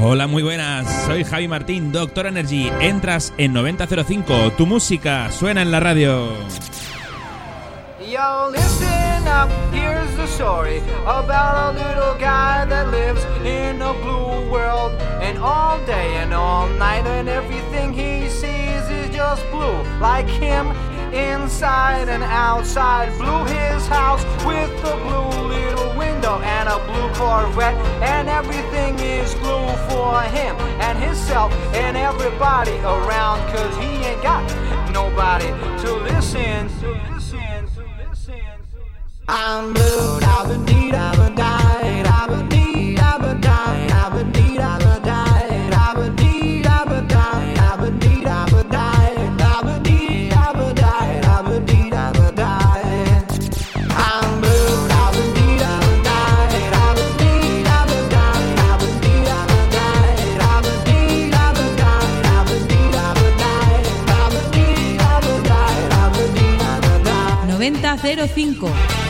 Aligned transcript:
Hola, 0.00 0.26
muy 0.26 0.42
buenas. 0.42 1.04
Soy 1.06 1.22
Javi 1.22 1.46
Martín, 1.46 1.92
Doctor 1.92 2.26
Energy. 2.26 2.68
Entras 2.80 3.32
en 3.38 3.52
9005. 3.52 4.52
Tu 4.56 4.66
música 4.66 5.30
suena 5.30 5.62
en 5.62 5.70
la 5.70 5.78
radio. 5.78 6.26
Yo, 8.00 8.50
listen 8.50 9.28
up. 9.28 9.48
Here's 9.72 10.10
the 10.16 10.26
story 10.26 10.80
about 11.06 11.76
a 11.76 11.78
little 11.78 12.14
guy 12.18 12.66
that 12.66 12.90
lives 12.90 13.24
in 13.44 13.80
a 13.80 13.92
blue 13.92 14.50
world. 14.50 14.92
And 15.22 15.38
all 15.38 15.78
day 15.86 16.16
and 16.16 16.34
all 16.34 16.68
night, 16.80 17.06
and 17.06 17.28
everything 17.28 17.92
he 17.92 18.28
sees 18.28 18.90
is 18.90 19.08
just 19.14 19.48
blue, 19.52 19.84
like 20.00 20.28
him 20.28 20.66
inside 21.12 22.08
and 22.08 22.22
outside. 22.22 23.16
Blew 23.18 23.44
his 23.44 23.86
house 23.86 24.24
with 24.44 24.70
a 24.84 24.96
blue 25.04 25.48
little 25.48 25.96
window 25.96 26.38
and 26.40 26.68
a 26.68 26.78
blue 26.86 27.08
Corvette. 27.14 27.76
And 28.02 28.28
everything 28.28 28.98
is 28.98 29.34
blue 29.36 29.68
for 29.88 30.20
him 30.22 30.56
and 30.80 30.98
himself 30.98 31.52
and 31.74 31.96
everybody 31.96 32.76
around. 32.80 33.40
Cause 33.54 33.76
he 33.76 33.90
ain't 34.08 34.22
got 34.22 34.42
nobody 34.92 35.48
to 35.82 35.94
listen. 35.96 36.68
To. 36.80 37.12
I'm 39.28 39.72
blue, 39.72 40.18
I've 40.20 40.48
been 40.48 40.64
deep. 40.64 40.94
I've 40.94 41.16
been 41.16 41.34
died, 41.34 42.06
I've 42.06 42.28
been 42.28 42.48
9005. 68.02 69.01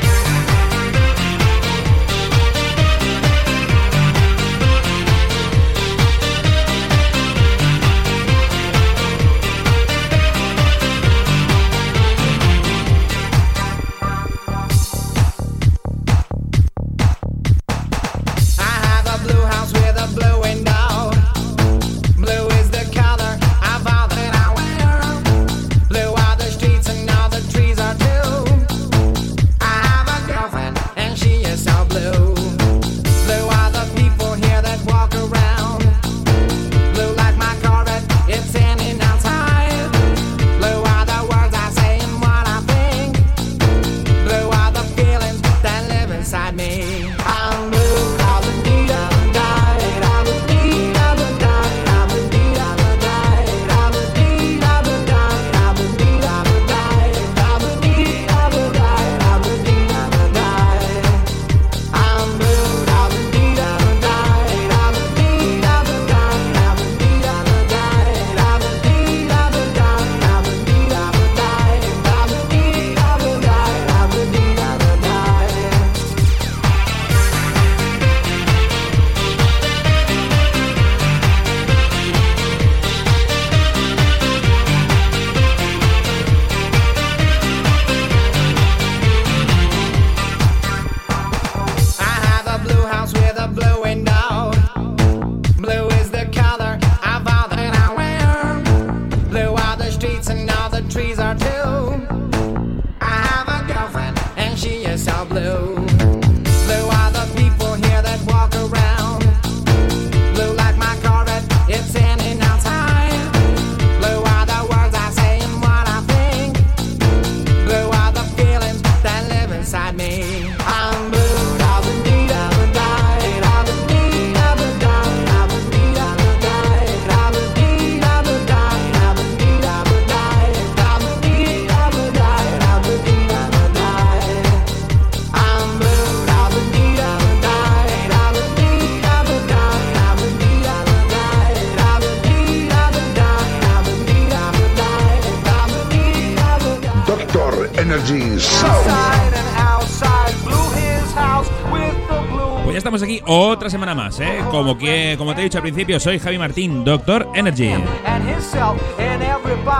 más, 154.12 154.20
¿eh? 154.20 154.38
Como, 154.50 154.76
que, 154.76 155.14
como 155.18 155.34
te 155.34 155.40
he 155.40 155.44
dicho 155.44 155.58
al 155.58 155.62
principio, 155.62 155.98
soy 156.00 156.18
Javi 156.18 156.38
Martín, 156.38 156.84
Doctor 156.84 157.28
Energy. 157.34 157.70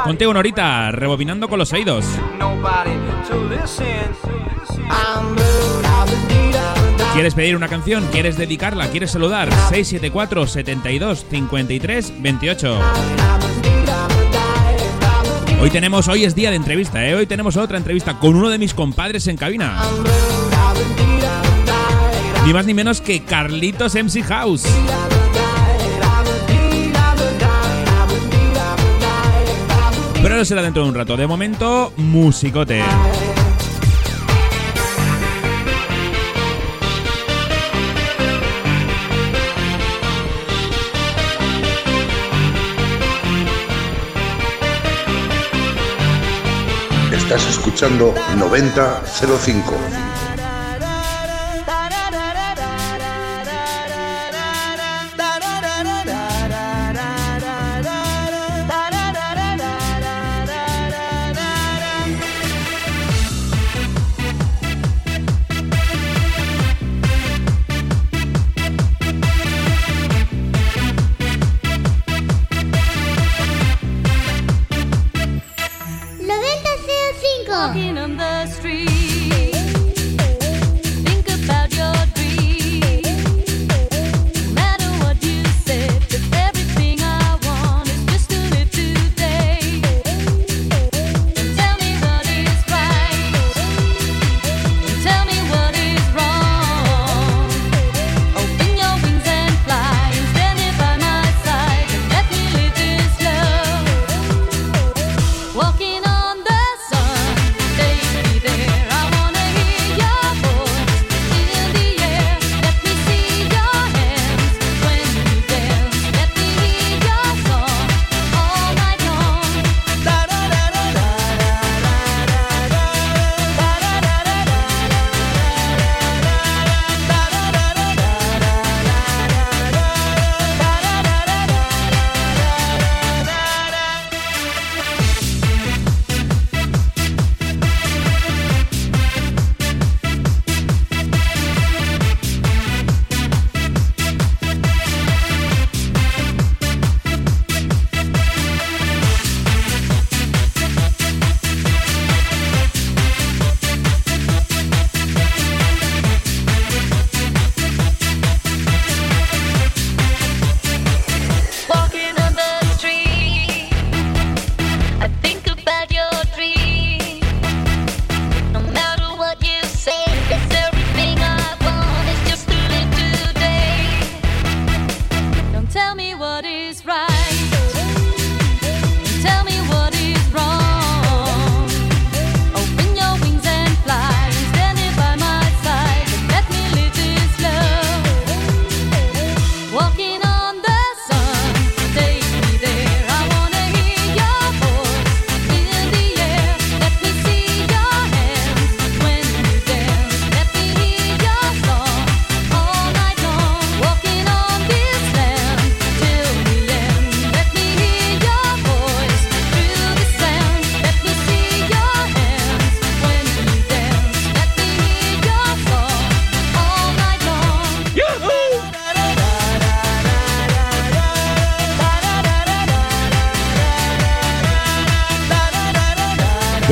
Conté 0.04 0.26
una 0.26 0.40
horita, 0.40 0.90
rebobinando 0.90 1.48
con 1.48 1.58
los 1.58 1.72
oídos. 1.72 2.04
¿Quieres 7.14 7.34
pedir 7.34 7.56
una 7.56 7.68
canción? 7.68 8.06
¿Quieres 8.10 8.36
dedicarla? 8.38 8.88
¿Quieres 8.88 9.10
saludar? 9.10 9.48
674 9.68 10.46
72 10.46 11.26
53 11.28 12.22
28 12.22 12.78
Hoy 15.60 15.70
tenemos, 15.70 16.08
hoy 16.08 16.24
es 16.24 16.34
día 16.34 16.50
de 16.50 16.56
entrevista. 16.56 17.06
¿eh? 17.06 17.14
Hoy 17.14 17.26
tenemos 17.26 17.56
otra 17.56 17.78
entrevista 17.78 18.18
con 18.18 18.34
uno 18.34 18.50
de 18.50 18.58
mis 18.58 18.74
compadres 18.74 19.28
en 19.28 19.36
cabina. 19.36 19.80
Ni 22.44 22.52
más 22.52 22.66
ni 22.66 22.74
menos 22.74 23.00
que 23.00 23.22
Carlitos 23.22 23.94
MC 23.94 24.22
House. 24.24 24.64
Pero 30.22 30.36
no 30.36 30.44
será 30.44 30.62
dentro 30.62 30.82
de 30.82 30.88
un 30.88 30.94
rato. 30.94 31.16
De 31.16 31.26
momento, 31.26 31.92
musicote. 31.96 32.82
Estás 47.12 47.48
escuchando 47.48 48.14
9005. 48.36 50.31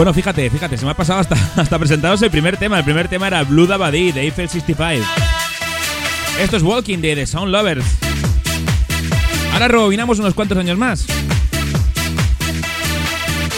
Bueno, 0.01 0.15
fíjate, 0.15 0.49
fíjate, 0.49 0.79
se 0.79 0.87
me 0.87 0.93
ha 0.93 0.97
pasado 0.97 1.21
hasta, 1.21 1.37
hasta 1.61 1.79
presentaros 1.79 2.23
el 2.23 2.31
primer 2.31 2.57
tema. 2.57 2.79
El 2.79 2.85
primer 2.85 3.07
tema 3.09 3.27
era 3.27 3.45
Blue 3.45 3.67
Dabadi 3.67 4.13
de 4.13 4.23
Eiffel 4.23 4.49
65. 4.49 5.07
Esto 6.41 6.57
es 6.57 6.63
Walking 6.63 7.03
de 7.03 7.17
The 7.17 7.27
Sound 7.27 7.53
Lovers. 7.53 7.85
Ahora 9.53 9.69
rebobinamos 9.69 10.19
unos 10.19 10.33
cuantos 10.33 10.57
años 10.57 10.79
más. 10.79 11.05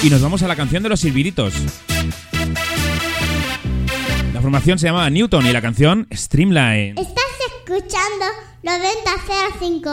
Y 0.02 0.10
nos 0.10 0.20
vamos 0.20 0.42
a 0.42 0.48
la 0.48 0.56
canción 0.56 0.82
de 0.82 0.88
los 0.88 0.98
silbiditos. 0.98 1.54
La 4.34 4.40
formación 4.40 4.80
se 4.80 4.86
llamaba 4.88 5.08
Newton 5.10 5.46
y 5.46 5.52
la 5.52 5.62
canción 5.62 6.08
Streamline. 6.12 6.98
Estás 6.98 7.24
escuchando 7.54 8.26
9005. 8.64 9.90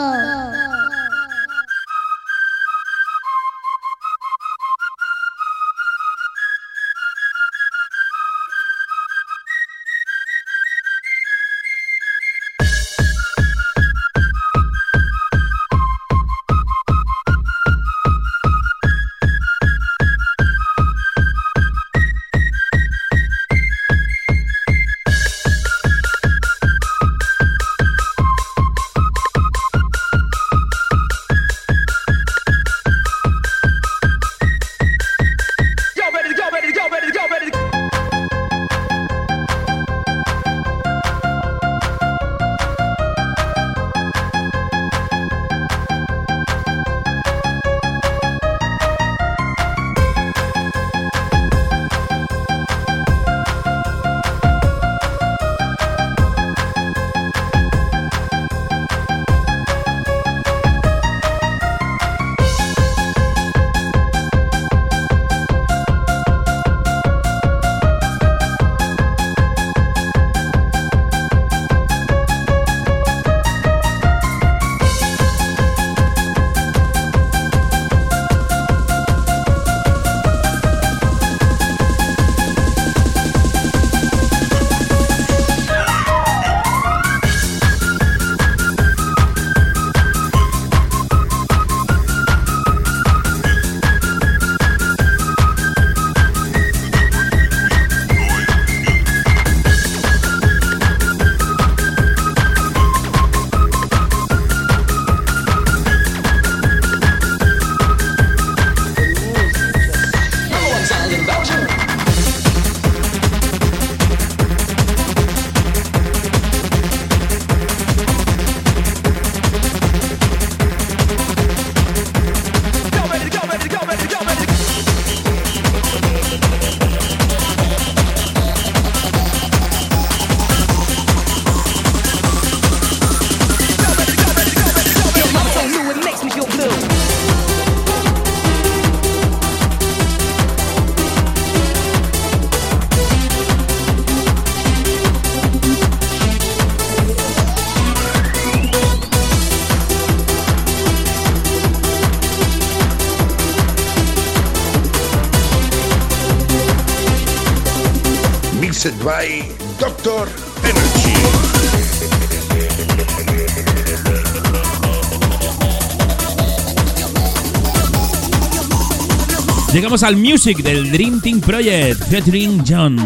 Llegamos 169.79 170.03
al 170.03 170.17
music 170.17 170.57
del 170.57 170.91
Dream 170.91 171.21
Team 171.21 171.39
Project, 171.39 172.03
featuring 172.09 172.61
John. 172.65 172.97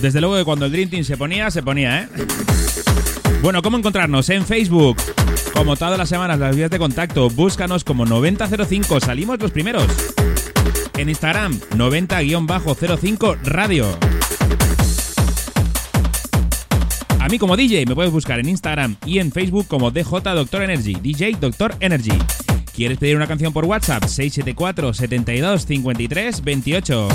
Desde 0.00 0.20
luego 0.20 0.36
que 0.36 0.44
cuando 0.44 0.66
el 0.66 0.72
Dream 0.72 0.90
Team 0.90 1.04
se 1.04 1.16
ponía, 1.16 1.48
se 1.52 1.62
ponía, 1.62 2.02
¿eh? 2.02 2.08
Bueno, 3.40 3.62
¿cómo 3.62 3.78
encontrarnos? 3.78 4.28
En 4.30 4.44
Facebook. 4.44 4.96
Como 5.52 5.76
todas 5.76 5.96
las 5.96 6.08
semanas, 6.08 6.40
las 6.40 6.56
vías 6.56 6.70
de 6.70 6.78
contacto. 6.78 7.30
Búscanos 7.30 7.84
como 7.84 8.04
9005. 8.04 8.98
Salimos 8.98 9.40
los 9.40 9.52
primeros. 9.52 9.86
En 10.96 11.08
Instagram, 11.08 11.58
90-05 11.76 13.38
Radio. 13.44 14.11
A 17.22 17.28
mí 17.28 17.38
como 17.38 17.56
DJ 17.56 17.86
me 17.86 17.94
puedes 17.94 18.10
buscar 18.10 18.40
en 18.40 18.48
Instagram 18.48 18.96
y 19.06 19.20
en 19.20 19.30
Facebook 19.30 19.68
como 19.68 19.92
DJ 19.92 20.20
Doctor 20.34 20.62
Energy. 20.62 20.94
DJ 20.94 21.36
Doctor 21.40 21.72
Energy. 21.78 22.18
¿Quieres 22.74 22.98
pedir 22.98 23.14
una 23.14 23.28
canción 23.28 23.52
por 23.52 23.64
WhatsApp? 23.64 24.02
674 24.02 24.92
72 24.92 25.64
53 25.64 26.42
28. 26.42 27.08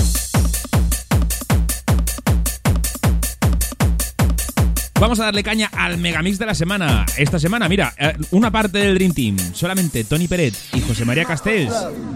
Vamos 4.98 5.20
a 5.20 5.24
darle 5.24 5.42
caña 5.42 5.70
al 5.76 5.98
megamix 5.98 6.38
de 6.38 6.46
la 6.46 6.54
semana. 6.54 7.04
Esta 7.18 7.38
semana, 7.38 7.68
mira, 7.68 7.92
eh, 7.98 8.14
una 8.30 8.50
parte 8.50 8.78
del 8.78 8.94
Dream 8.94 9.12
Team, 9.12 9.36
solamente 9.52 10.04
Tony 10.04 10.26
Peret 10.26 10.54
y 10.72 10.80
José 10.80 11.04
María 11.04 11.26
Castells 11.26 11.74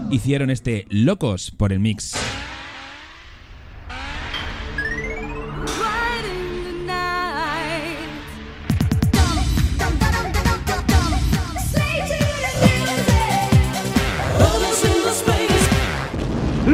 hicieron 0.09 0.49
este 0.49 0.87
Locos 0.89 1.51
por 1.51 1.71
el 1.71 1.79
Mix. 1.79 2.15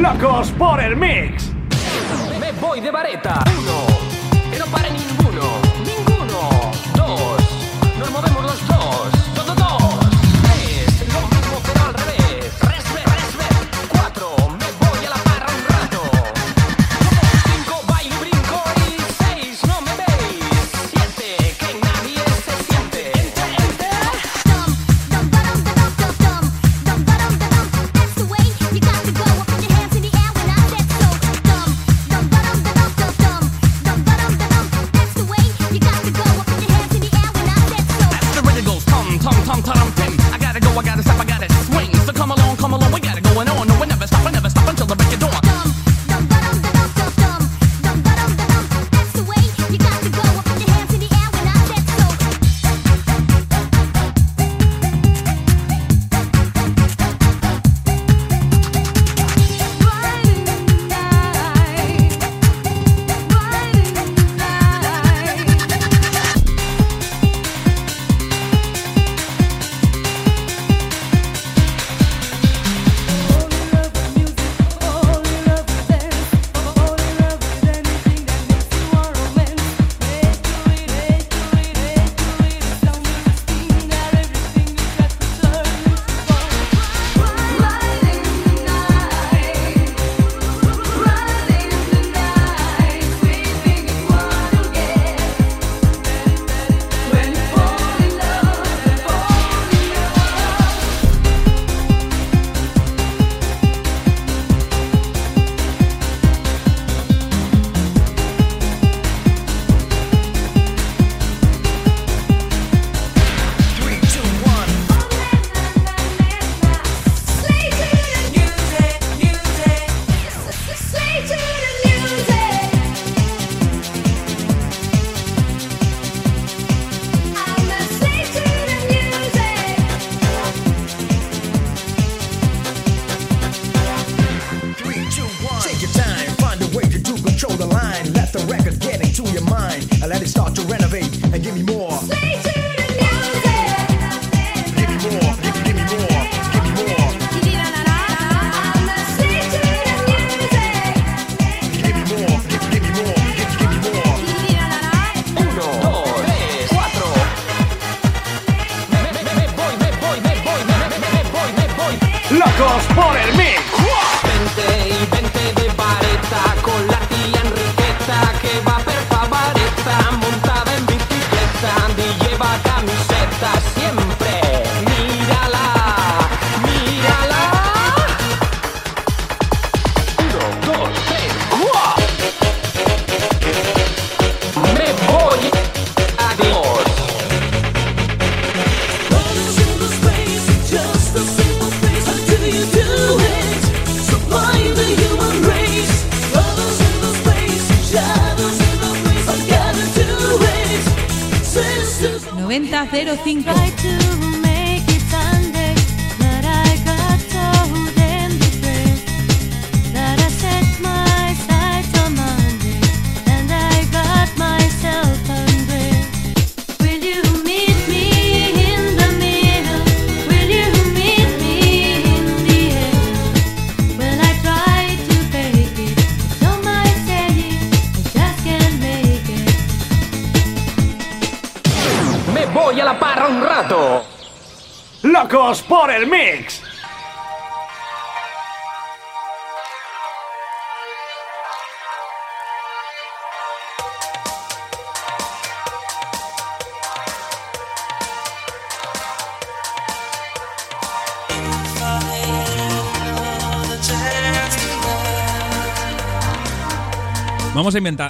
¡Locos 0.00 0.50
por 0.52 0.80
el 0.80 0.96
mix! 0.96 1.52
Me 2.40 2.52
voy 2.52 2.80
de 2.80 2.90
vareta. 2.90 3.44
Uno. 3.58 3.99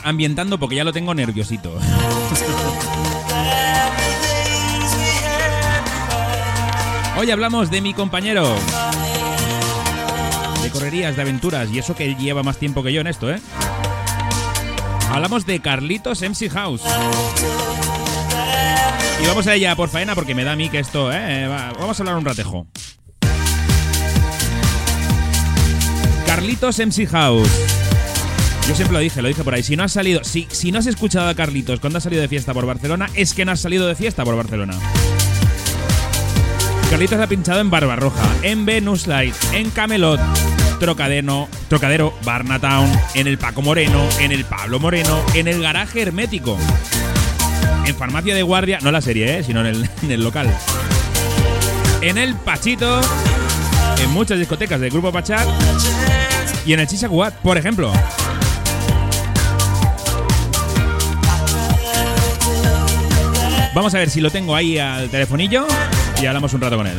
Ambientando 0.04 0.59
porque 0.59 0.76
ya 0.76 0.85
lo 0.85 0.92
tengo 0.92 1.14
nerviosito. 1.14 1.78
Hoy 7.18 7.30
hablamos 7.30 7.70
de 7.70 7.80
mi 7.80 7.94
compañero. 7.94 8.56
De 10.62 10.70
correrías, 10.70 11.16
de 11.16 11.22
aventuras, 11.22 11.70
y 11.70 11.78
eso 11.78 11.94
que 11.94 12.14
lleva 12.14 12.42
más 12.42 12.56
tiempo 12.56 12.83
que 12.83 12.92
yo 12.92 13.00
en 13.00 13.06
esto, 13.06 13.30
¿eh? 13.30 13.40
Hablamos 15.11 15.44
de 15.44 15.61
Carlitos 15.61 16.22
MC 16.22 16.48
House. 16.50 16.83
Y 19.22 19.26
vamos 19.26 19.46
a 19.46 19.54
ella 19.54 19.76
por 19.76 19.88
faena 19.88 20.14
porque 20.14 20.35
me 20.35 20.44
da 20.44 20.52
a 20.52 20.56
mí 20.56 20.68
que 20.70 20.78
esto, 20.78 21.12
¿eh? 21.12 21.46
Va, 21.46 21.72
vamos 21.78 21.98
a 21.98 22.02
hablar 22.02 22.16
un 22.16 22.24
ratejo. 22.24 22.66
Carlitos 26.26 26.78
MC 26.78 27.06
House. 27.09 27.80
Yo 28.68 28.75
siempre 28.75 28.92
lo 28.92 28.99
dije, 29.01 29.20
lo 29.23 29.29
dije 29.29 29.42
por 29.42 29.55
ahí. 29.55 29.62
Si 29.62 29.77
no 29.77 29.83
has 29.83 29.92
salido, 29.92 30.23
si, 30.25 30.46
si 30.51 30.70
no 30.73 30.79
has 30.79 30.87
escuchado 30.87 31.29
a 31.29 31.35
Carlitos 31.35 31.81
cuando 31.81 31.99
has 31.99 32.05
salido 32.05 32.23
de 32.23 32.29
fiesta 32.29 32.55
por 32.55 32.66
Barcelona, 32.66 33.09
es 33.14 33.35
que 33.35 33.44
no 33.44 33.53
has 33.53 33.61
salido 33.61 33.87
de 33.87 33.94
fiesta 33.94 34.25
por 34.25 34.37
Barcelona. 34.37 34.75
Carlitos 36.90 37.20
ha 37.20 37.29
pinchado 37.29 37.61
en 37.61 37.70
Barbarroja, 37.70 38.29
en 38.42 38.66
Venus 38.66 39.07
Light, 39.07 39.35
en 39.53 39.70
Camelot, 39.70 40.20
Trocadero, 40.81 41.49
Trocadero, 41.68 42.12
Barnatown, 42.25 42.90
en 43.14 43.29
el 43.29 43.38
Paco 43.38 43.62
Moreno, 43.62 44.09
en 44.18 44.33
el 44.33 44.44
Pablo 44.44 44.81
Moreno, 44.81 45.23
en 45.35 45.46
el 45.46 45.62
Garaje 45.62 46.03
Hermético, 46.03 46.59
en 47.87 47.94
Farmacia 47.94 48.35
de 48.35 48.42
Guardia, 48.42 48.81
no 48.83 48.90
la 48.90 49.01
serie, 49.01 49.38
¿eh? 49.38 49.44
sino 49.44 49.61
en 49.66 49.85
el, 50.11 50.25
local, 50.25 50.53
en 52.01 52.18
el 52.18 52.35
Pachito, 52.35 53.01
en 54.03 54.11
muchas 54.11 54.38
discotecas 54.40 54.81
del 54.81 54.90
Grupo 54.90 55.12
Pachar 55.12 55.46
y 56.66 56.73
en 56.73 56.81
el 56.81 56.88
Chichacuat, 56.88 57.35
por 57.37 57.57
ejemplo. 57.57 57.92
Vamos 63.74 63.94
a 63.94 63.98
ver 63.98 64.11
si 64.11 64.20
lo 64.20 64.30
tengo 64.30 64.56
ahí 64.56 64.78
al 64.78 65.09
telefonillo 65.11 65.66
y 66.20 66.26
hablamos 66.26 66.52
un 66.54 66.61
rato 66.61 66.76
con 66.76 66.87
él. 66.88 66.98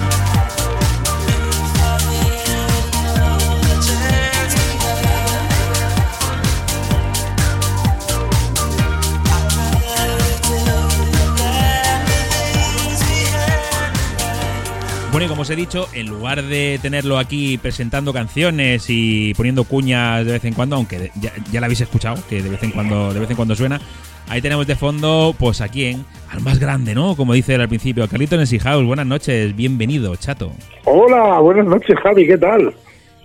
Bueno, 15.12 15.26
y 15.26 15.28
como 15.28 15.42
os 15.42 15.50
he 15.50 15.58
dicho, 15.58 15.90
en 15.92 16.08
lugar 16.08 16.42
de 16.42 16.80
tenerlo 16.82 17.20
aquí 17.20 17.58
presentando 17.58 18.14
canciones 18.14 18.86
y 18.88 19.34
poniendo 19.34 19.66
cuñas 19.66 20.26
de 20.26 20.32
vez 20.32 20.46
en 20.46 20.54
cuando, 20.54 20.78
aunque 20.78 21.12
ya, 21.20 21.34
ya 21.52 21.60
la 21.60 21.66
habéis 21.66 21.82
escuchado, 21.82 22.18
que 22.30 22.42
de 22.42 22.50
vez 22.50 22.64
en 22.64 22.72
cuando, 22.72 23.14
de 23.14 23.20
vez 23.20 23.30
en 23.30 23.36
cuando 23.36 23.54
suena, 23.54 23.82
ahí 24.28 24.42
tenemos 24.42 24.68
de 24.68 24.76
fondo, 24.76 25.36
pues 25.38 25.62
a 25.62 25.68
quién, 25.68 26.06
al 26.32 26.42
más 26.42 26.60
grande, 26.60 26.96
¿no? 26.96 27.16
Como 27.16 27.34
dice 27.34 27.56
él 27.56 27.62
al 27.62 27.68
principio, 27.68 28.08
Carlito 28.08 28.38
Nancy 28.38 28.60
House, 28.60 28.86
buenas 28.86 29.06
noches, 29.06 29.56
bienvenido, 29.56 30.16
chato. 30.16 30.52
Hola, 30.86 31.40
buenas 31.40 31.66
noches, 31.66 31.96
Javi, 32.02 32.28
¿qué 32.28 32.38
tal? 32.38 32.74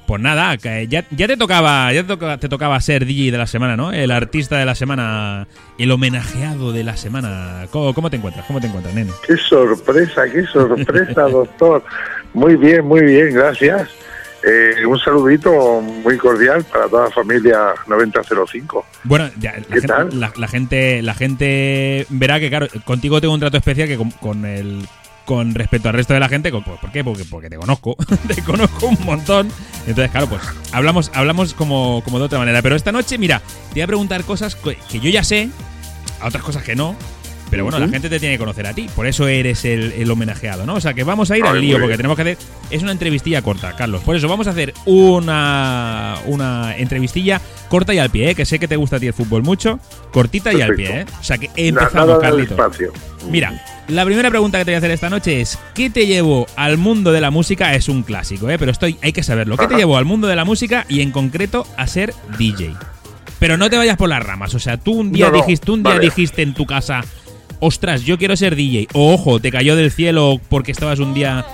Pues 0.07 0.23
nada, 0.23 0.55
ya, 0.55 1.05
ya 1.11 1.27
te 1.27 1.37
tocaba, 1.37 1.93
ya 1.93 2.03
te 2.03 2.09
tocaba, 2.09 2.39
te 2.39 2.49
tocaba 2.49 2.81
ser 2.81 3.05
DJ 3.05 3.33
de 3.33 3.39
la 3.39 3.49
semana, 3.49 3.77
¿no? 3.77 3.93
El 3.93 4.13
artista 4.13 4.57
de 4.57 4.65
la 4.65 4.77
semana, 4.77 5.49
el 5.79 5.91
homenajeado 5.91 6.73
de 6.73 6.85
la 6.85 6.97
semana. 6.97 7.67
¿Cómo, 7.73 7.93
cómo 7.93 8.09
te 8.09 8.17
encuentras? 8.17 8.47
¿Cómo 8.47 8.61
te 8.61 8.69
encuentras, 8.69 8.95
nene? 8.95 9.11
Qué 9.27 9.37
sorpresa, 9.37 10.23
qué 10.33 10.45
sorpresa, 10.45 11.23
doctor. 11.29 11.83
Muy 12.35 12.55
bien, 12.55 12.85
muy 12.85 13.03
bien, 13.03 13.35
gracias. 13.35 13.89
Eh, 14.49 14.87
un 14.87 14.97
saludito 15.01 15.81
muy 15.81 16.17
cordial 16.19 16.63
para 16.65 16.87
toda 16.89 17.05
la 17.07 17.11
familia 17.11 17.75
9005. 17.89 18.87
Bueno, 19.03 19.29
ya, 19.41 19.53
la, 19.53 19.59
¿Qué 19.63 19.73
gente, 19.73 19.87
tal? 19.89 20.21
La, 20.21 20.33
la 20.37 20.47
gente, 20.47 21.03
la 21.03 21.15
gente 21.15 22.07
verá 22.11 22.39
que, 22.39 22.49
claro, 22.49 22.69
contigo 22.85 23.21
tengo 23.21 23.35
un 23.35 23.41
trato 23.41 23.57
especial 23.57 23.89
que 23.89 23.97
con, 23.97 24.11
con 24.13 24.45
el 24.45 24.87
con 25.25 25.53
respecto 25.57 25.89
al 25.89 25.95
resto 25.97 26.15
de 26.15 26.21
la 26.21 26.29
gente, 26.29 26.53
con- 26.53 26.63
¿por 26.63 26.93
qué? 26.93 27.03
Porque, 27.03 27.25
porque 27.25 27.51
te 27.51 27.57
conozco, 27.57 27.97
te 28.33 28.41
conozco 28.43 28.87
un 28.87 28.99
montón. 29.05 29.49
Entonces, 29.89 30.13
claro, 30.13 30.29
pues 30.29 30.41
hablamos, 30.71 31.11
hablamos 31.15 31.53
como, 31.53 32.01
como 32.05 32.21
de 32.21 32.27
otra 32.27 32.39
manera. 32.39 32.63
Pero 32.63 32.77
esta 32.77 32.93
noche, 32.93 33.19
mira, 33.19 33.41
te 33.41 33.75
voy 33.75 33.81
a 33.81 33.87
preguntar 33.89 34.23
cosas 34.23 34.55
que 34.55 35.01
yo 35.01 35.11
ya 35.11 35.25
sé, 35.25 35.49
a 36.21 36.29
otras 36.29 36.45
cosas 36.45 36.63
que 36.63 36.77
no. 36.77 36.95
Pero 37.51 37.63
bueno, 37.63 37.79
la 37.79 37.89
gente 37.89 38.09
te 38.09 38.19
tiene 38.19 38.35
que 38.35 38.39
conocer 38.41 38.67
a 38.67 38.75
ti, 38.75 38.89
por 38.95 39.07
eso 39.07 39.29
eres 39.29 39.65
el, 39.65 39.93
el 39.93 40.11
homenajeado, 40.11 40.67
¿no? 40.67 40.75
O 40.75 40.81
sea 40.81 40.95
que 40.95 41.05
vamos 41.05 41.31
a 41.31 41.39
ir 41.39 41.45
al 41.45 41.61
lío, 41.61 41.79
porque 41.79 41.97
tenemos 41.97 42.17
que 42.17 42.23
hacer. 42.23 42.39
Es 42.71 42.83
una 42.83 42.91
entrevistilla 42.93 43.41
corta, 43.41 43.77
Carlos. 43.77 44.03
Por 44.03 44.17
eso 44.17 44.29
vamos 44.29 44.49
a 44.49 44.51
hacer 44.51 44.75
una, 45.21 46.17
una 46.27 46.77
entrevistilla 46.77 47.41
corta 47.69 47.95
y 47.95 47.99
al 47.99 48.11
pie, 48.11 48.31
¿eh? 48.31 48.35
que 48.35 48.45
sé 48.45 48.59
que 48.59 48.67
te 48.69 48.77
gusta 48.77 48.97
a 48.97 49.01
ti 49.01 49.07
el 49.07 49.13
fútbol 49.15 49.43
mucho. 49.43 49.79
Cortita 50.13 50.53
y 50.53 50.61
al 50.61 50.75
pie, 50.75 51.01
¿eh? 51.01 51.07
O 51.21 51.23
sea 51.25 51.39
que 51.39 51.51
empezamos, 51.57 52.19
Carlitos. 52.19 52.59
Mira, 53.31 53.63
la 53.89 54.05
primera 54.05 54.29
pregunta 54.31 54.59
que 54.59 54.65
te 54.65 54.71
voy 54.73 54.75
a 54.77 54.79
hacer 54.79 54.91
esta 54.91 55.11
noche 55.11 55.41
es: 55.41 55.59
¿qué 55.75 55.89
te 55.91 56.07
llevó 56.07 56.47
al 56.57 56.79
mundo 56.79 57.13
de 57.13 57.21
la 57.21 57.31
música? 57.31 57.75
Es 57.75 57.89
un 57.89 58.03
clásico, 58.03 58.51
¿eh? 58.51 58.59
Pero 58.59 58.73
estoy, 58.73 58.99
hay 59.03 59.13
que 59.13 59.23
saberlo. 59.23 59.57
¿Qué 59.57 59.67
te 59.69 59.77
llevó 59.77 59.97
al 59.97 60.05
mundo 60.05 60.27
de 60.27 60.37
la 60.37 60.45
música 60.45 60.85
y 60.89 61.01
en 61.01 61.13
concreto 61.13 61.67
a 61.77 61.87
ser 61.87 62.13
DJ? 62.39 62.75
Pero 63.39 63.57
no 63.57 63.69
te 63.69 63.77
vayas 63.77 63.97
por 63.97 64.09
las 64.09 64.23
ramas. 64.23 64.55
O 64.55 64.59
sea, 64.59 64.79
tú 64.79 64.93
un 64.93 65.13
día 65.13 65.27
No, 65.27 65.33
no, 65.33 65.39
dijiste, 65.39 65.67
tú 65.67 65.75
un 65.75 65.83
día 65.83 65.93
vale. 65.95 66.05
dijiste 66.07 66.43
en 66.43 66.55
tu 66.55 66.65
casa, 66.67 67.05
ostras, 67.61 68.03
yo 68.03 68.19
quiero 68.19 68.37
ser 68.37 68.55
DJ. 68.57 68.89
O 68.95 69.15
ojo, 69.15 69.41
te 69.41 69.51
cayó 69.51 69.77
del 69.77 69.91
cielo 69.91 70.41
porque 70.49 70.73
estabas 70.73 70.99
un 70.99 71.15
día 71.15 71.45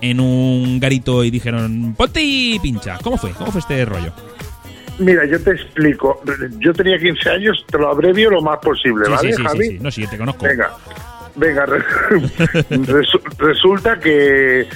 en 0.00 0.20
un 0.20 0.78
garito 0.80 1.24
y 1.24 1.30
dijeron, 1.30 1.94
ponte 1.96 2.20
y 2.22 2.58
pincha. 2.58 2.98
¿Cómo 3.02 3.16
fue? 3.16 3.30
¿Cómo 3.30 3.50
fue 3.52 3.60
este 3.60 3.84
rollo? 3.84 4.12
Mira, 4.98 5.26
yo 5.26 5.38
te 5.42 5.50
explico. 5.50 6.22
Yo 6.58 6.72
tenía 6.72 6.98
15 6.98 7.30
años, 7.30 7.64
te 7.70 7.78
lo 7.78 7.90
abrevio 7.90 8.30
lo 8.30 8.40
más 8.42 8.58
posible, 8.60 9.04
Sí, 9.06 9.10
¿vale, 9.12 9.30
sí, 9.32 9.36
sí, 9.36 9.42
Javi? 9.42 9.64
sí, 9.64 9.70
sí. 9.72 9.78
No, 9.80 9.90
sí, 9.90 10.06
te 10.06 10.16
conozco. 10.18 10.46
Venga, 10.46 10.70
venga. 11.34 11.66
re- 11.66 11.84
resu- 12.70 13.20
resulta 13.38 13.98
que, 14.00 14.66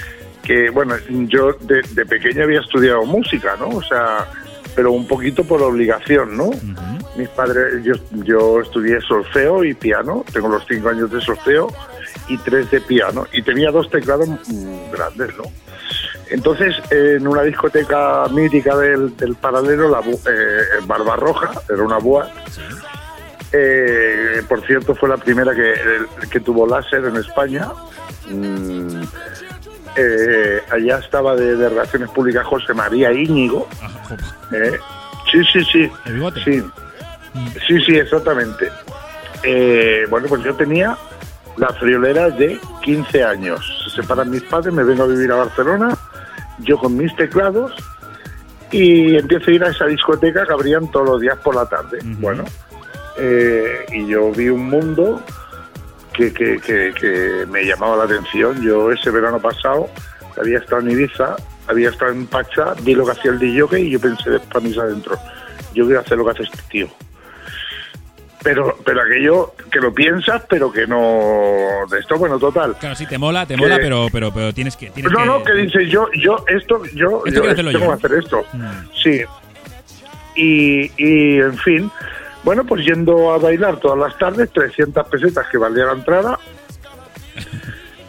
que, 0.43 0.69
bueno, 0.69 0.93
yo 1.27 1.53
de, 1.61 1.81
de 1.93 2.05
pequeño 2.05 2.43
había 2.43 2.59
estudiado 2.59 3.03
música, 3.05 3.55
¿no? 3.59 3.69
O 3.69 3.81
sea, 3.83 4.27
pero 4.75 4.91
un 4.91 5.07
poquito 5.07 5.43
por 5.43 5.61
obligación, 5.61 6.37
¿no? 6.37 6.49
Mis 7.17 7.29
padres, 7.29 7.83
yo, 7.83 7.93
yo 8.23 8.61
estudié 8.61 9.01
solfeo 9.01 9.63
y 9.63 9.73
piano, 9.73 10.23
tengo 10.31 10.47
los 10.47 10.65
cinco 10.67 10.89
años 10.89 11.11
de 11.11 11.21
solfeo 11.21 11.67
y 12.27 12.37
tres 12.37 12.71
de 12.71 12.81
piano, 12.81 13.27
y 13.31 13.41
tenía 13.41 13.71
dos 13.71 13.89
teclados 13.89 14.29
grandes, 14.91 15.35
¿no? 15.37 15.43
Entonces, 16.29 16.75
en 16.89 17.27
una 17.27 17.43
discoteca 17.43 18.25
mítica 18.29 18.77
del, 18.77 19.15
del 19.17 19.35
paralelo, 19.35 19.89
la 19.89 19.99
eh, 19.99 20.63
Barbarroja, 20.85 21.51
era 21.69 21.83
una 21.83 21.97
búa, 21.97 22.31
eh, 23.53 24.41
por 24.47 24.65
cierto, 24.65 24.95
fue 24.95 25.09
la 25.09 25.17
primera 25.17 25.53
que, 25.53 25.73
que 26.29 26.39
tuvo 26.39 26.65
láser 26.65 27.03
en 27.05 27.17
España. 27.17 27.69
Mm, 28.29 29.03
eh, 29.95 30.61
allá 30.69 30.99
estaba 30.99 31.35
de, 31.35 31.55
de 31.55 31.69
Relaciones 31.69 32.09
Públicas 32.09 32.45
José 32.45 32.73
María 32.73 33.11
Íñigo. 33.11 33.67
Eh, 34.51 34.79
sí, 35.31 35.43
sí, 35.51 35.63
sí. 35.65 35.91
¿El 36.05 36.13
bigote? 36.13 36.43
Sí, 36.43 36.63
sí, 37.67 37.81
sí, 37.81 37.95
exactamente. 37.95 38.69
Eh, 39.43 40.05
bueno, 40.09 40.27
pues 40.27 40.43
yo 40.43 40.55
tenía 40.55 40.97
la 41.57 41.69
friolera 41.69 42.29
de 42.29 42.59
15 42.83 43.23
años. 43.23 43.83
Se 43.85 44.01
separan 44.01 44.29
mis 44.29 44.43
padres, 44.43 44.73
me 44.73 44.83
vengo 44.83 45.03
a 45.03 45.07
vivir 45.07 45.31
a 45.31 45.35
Barcelona, 45.35 45.97
yo 46.59 46.77
con 46.77 46.95
mis 46.97 47.15
teclados 47.15 47.73
y 48.71 49.17
empiezo 49.17 49.51
a 49.51 49.53
ir 49.53 49.63
a 49.63 49.69
esa 49.69 49.85
discoteca 49.85 50.45
que 50.45 50.53
abrían 50.53 50.89
todos 50.91 51.09
los 51.09 51.21
días 51.21 51.37
por 51.39 51.55
la 51.55 51.65
tarde. 51.65 51.99
Bueno, 52.03 52.45
eh, 53.17 53.85
y 53.91 54.07
yo 54.07 54.31
vi 54.31 54.49
un 54.49 54.69
mundo 54.69 55.21
que, 56.13 56.33
que, 56.33 56.59
que, 56.59 56.93
que 56.99 57.45
me 57.49 57.63
llamaba 57.63 57.97
la 57.97 58.03
atención. 58.03 58.61
Yo 58.61 58.91
ese 58.91 59.09
verano 59.11 59.39
pasado 59.39 59.89
había 60.39 60.59
estado 60.59 60.81
en 60.81 60.91
Ibiza, 60.91 61.35
había 61.67 61.89
estado 61.89 62.11
en 62.11 62.25
Pacha, 62.27 62.73
vi 62.81 62.95
lo 62.95 63.05
que 63.05 63.11
hacía 63.11 63.31
el 63.31 63.39
DJ 63.39 63.79
y 63.79 63.89
yo 63.91 63.99
pensé 63.99 64.39
para 64.51 64.59
mis 64.61 64.77
adentro, 64.77 65.17
yo 65.73 65.85
quiero 65.85 65.99
hacer 66.01 66.17
lo 66.17 66.25
que 66.25 66.31
hace 66.31 66.43
este 66.43 66.59
tío. 66.69 66.87
Pero, 68.43 68.75
pero 68.83 69.03
aquello 69.03 69.53
que 69.71 69.79
lo 69.79 69.93
piensas, 69.93 70.41
pero 70.49 70.71
que 70.71 70.87
no... 70.87 71.85
De 71.91 71.99
esto, 71.99 72.17
bueno, 72.17 72.39
total. 72.39 72.75
Claro, 72.79 72.95
sí, 72.95 73.05
te 73.05 73.19
mola, 73.19 73.45
te 73.45 73.55
mola, 73.55 73.77
pero, 73.79 74.07
pero, 74.11 74.33
pero 74.33 74.51
tienes 74.51 74.75
que. 74.75 74.89
Tienes 74.89 75.11
No, 75.11 75.23
no, 75.25 75.43
que 75.43 75.53
dices 75.53 75.87
yo, 75.91 76.07
yo, 76.15 76.43
esto, 76.47 76.81
yo, 76.95 77.21
Esto 77.23 77.43
yo 77.43 77.55
tengo 77.55 77.69
yo. 77.69 77.79
que 77.79 77.85
hacer 77.85 78.13
esto. 78.13 78.43
Mm. 78.53 78.69
Sí. 79.03 79.21
Y, 80.35 80.91
y, 80.97 81.37
en 81.39 81.55
fin, 81.59 81.91
bueno, 82.43 82.63
pues 82.65 82.85
yendo 82.85 83.31
a 83.33 83.37
bailar 83.37 83.77
todas 83.79 83.97
las 83.99 84.17
tardes, 84.17 84.49
300 84.51 85.07
pesetas 85.07 85.47
que 85.49 85.57
valía 85.57 85.85
la 85.85 85.93
entrada. 85.93 86.39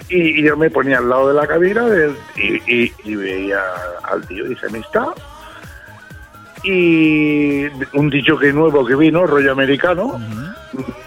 Y, 0.08 0.40
y 0.40 0.42
yo 0.42 0.56
me 0.56 0.68
ponía 0.70 0.98
al 0.98 1.08
lado 1.08 1.28
de 1.28 1.34
la 1.34 1.46
cabina 1.46 1.86
del- 1.86 2.16
y, 2.36 2.56
y- 2.84 2.92
y 3.04 3.14
veía 3.16 3.60
al 4.02 4.26
tío, 4.26 4.44
dice 4.44 4.66
amistad. 4.66 5.08
Y 6.64 7.64
un 7.94 8.08
dicho 8.10 8.38
que 8.38 8.52
nuevo 8.52 8.86
que 8.86 8.94
vino, 8.94 9.26
rollo 9.26 9.50
americano, 9.50 10.20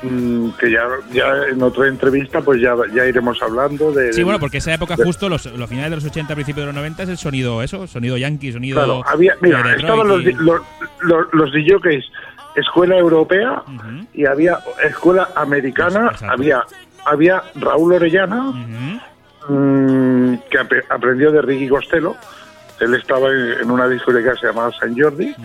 mm, 0.03 0.49
que 0.59 0.69
ya, 0.69 0.83
ya 1.13 1.31
en 1.49 1.61
otra 1.63 1.87
entrevista 1.87 2.41
pues 2.41 2.59
ya, 2.59 2.75
ya 2.93 3.05
iremos 3.05 3.41
hablando 3.41 3.91
de... 3.93 4.11
Sí, 4.11 4.23
bueno, 4.23 4.37
porque 4.39 4.57
esa 4.57 4.73
época, 4.73 4.97
de- 4.97 5.03
justo 5.05 5.29
los, 5.29 5.45
los 5.45 5.69
finales 5.69 5.91
de 5.91 5.95
los 5.95 6.05
80, 6.05 6.33
principios 6.33 6.63
de 6.63 6.65
los 6.67 6.75
90 6.75 7.03
es 7.03 7.09
el 7.09 7.17
sonido, 7.17 7.61
eso, 7.63 7.87
sonido 7.87 8.17
yankee, 8.17 8.51
sonido. 8.51 8.75
Claro, 8.75 9.01
había, 9.07 9.35
mira, 9.39 9.75
estaban 9.75 10.07
los, 10.09 10.23
y- 10.23 10.33
los, 10.33 10.59
los, 11.01 11.25
los 11.31 11.51
DJs 11.53 12.11
escuela 12.55 12.97
europea 12.97 13.63
y 14.13 14.25
había 14.25 14.59
escuela 14.83 15.29
americana, 15.35 16.09
Exacto. 16.11 16.33
había 16.33 16.63
había 17.05 17.43
Raúl 17.55 17.93
Orellana, 17.93 18.51
mm, 19.47 20.35
que 20.49 20.57
ap- 20.57 20.89
aprendió 20.91 21.31
de 21.31 21.41
Ricky 21.41 21.67
Costello, 21.67 22.15
él 22.79 22.93
estaba 22.95 23.29
en, 23.29 23.61
en 23.61 23.71
una 23.71 23.87
discoteca 23.87 24.33
que 24.33 24.39
se 24.39 24.47
llamaba 24.47 24.71
San 24.79 24.97
Jordi, 24.99 25.35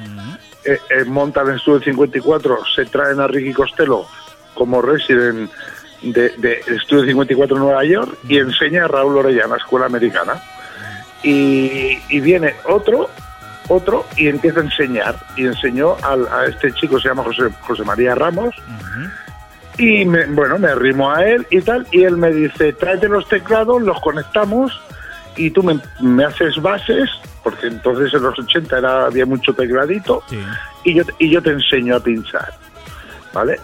eh, 0.64 0.78
eh, 0.90 1.04
montan 1.06 1.48
en 1.48 1.56
Estudio 1.56 1.80
54, 1.80 2.58
se 2.74 2.86
traen 2.86 3.20
a 3.20 3.26
Ricky 3.26 3.52
Costello 3.52 4.06
como 4.54 4.80
resident 4.82 5.50
de, 6.02 6.30
de 6.38 6.60
Estudio 6.66 7.04
54 7.04 7.56
en 7.56 7.62
Nueva 7.62 7.84
York 7.84 8.16
y 8.28 8.38
enseña 8.38 8.84
a 8.86 8.88
Raúl 8.88 9.18
Orellana, 9.18 9.56
escuela 9.56 9.86
americana. 9.86 10.34
Y, 11.22 11.98
y 12.08 12.20
viene 12.20 12.54
otro, 12.64 13.10
otro, 13.70 14.04
y 14.16 14.28
empieza 14.28 14.60
a 14.60 14.64
enseñar. 14.64 15.16
Y 15.36 15.46
enseñó 15.46 15.96
al- 16.02 16.28
a 16.28 16.46
este 16.46 16.72
chico, 16.74 17.00
se 17.00 17.08
llama 17.08 17.22
José, 17.24 17.44
José 17.62 17.84
María 17.84 18.14
Ramos. 18.14 18.54
Y 19.78 20.04
me- 20.04 20.26
bueno, 20.26 20.58
me 20.58 20.68
arrimo 20.68 21.10
a 21.10 21.24
él 21.24 21.46
y 21.50 21.60
tal, 21.62 21.86
y 21.90 22.02
él 22.02 22.16
me 22.16 22.30
dice, 22.32 22.72
tráete 22.74 23.08
los 23.08 23.26
teclados, 23.28 23.80
los 23.80 23.98
conectamos 24.00 24.78
y 25.36 25.50
tú 25.50 25.62
me, 25.62 25.78
me 26.00 26.24
haces 26.24 26.60
bases, 26.60 27.08
porque 27.42 27.68
entonces 27.68 28.12
en 28.12 28.22
los 28.22 28.38
80 28.38 28.76
era, 28.78 29.06
había 29.06 29.24
mucho 29.24 29.54
tecladito, 29.54 30.22
y, 30.84 30.94
yo, 30.94 31.02
y 31.18 31.30
yo 31.30 31.40
te 31.42 31.50
enseño 31.50 31.96
a 31.96 32.00
pinchar. 32.00 32.52
¿Vale? 33.32 33.58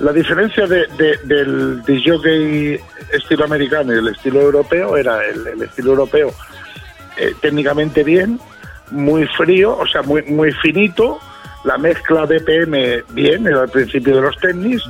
La 0.00 0.12
diferencia 0.12 0.66
de, 0.66 0.86
de- 0.98 1.18
del 1.24 1.82
DJ 1.84 2.80
estilo 3.12 3.44
americano 3.44 3.94
y 3.94 3.98
el 3.98 4.08
estilo 4.08 4.40
europeo 4.40 4.96
era 4.96 5.24
el, 5.24 5.46
el 5.46 5.62
estilo 5.62 5.90
europeo 5.92 6.34
eh, 7.16 7.34
técnicamente 7.40 8.02
bien, 8.02 8.40
muy 8.92 9.26
frío, 9.26 9.76
o 9.76 9.86
sea, 9.86 10.02
muy, 10.02 10.22
muy 10.22 10.52
finito, 10.52 11.18
la 11.64 11.78
mezcla 11.78 12.24
BPM 12.26 13.02
bien, 13.10 13.46
era 13.46 13.62
al 13.62 13.68
principio 13.70 14.16
de 14.16 14.22
los 14.22 14.36
tenis, 14.38 14.82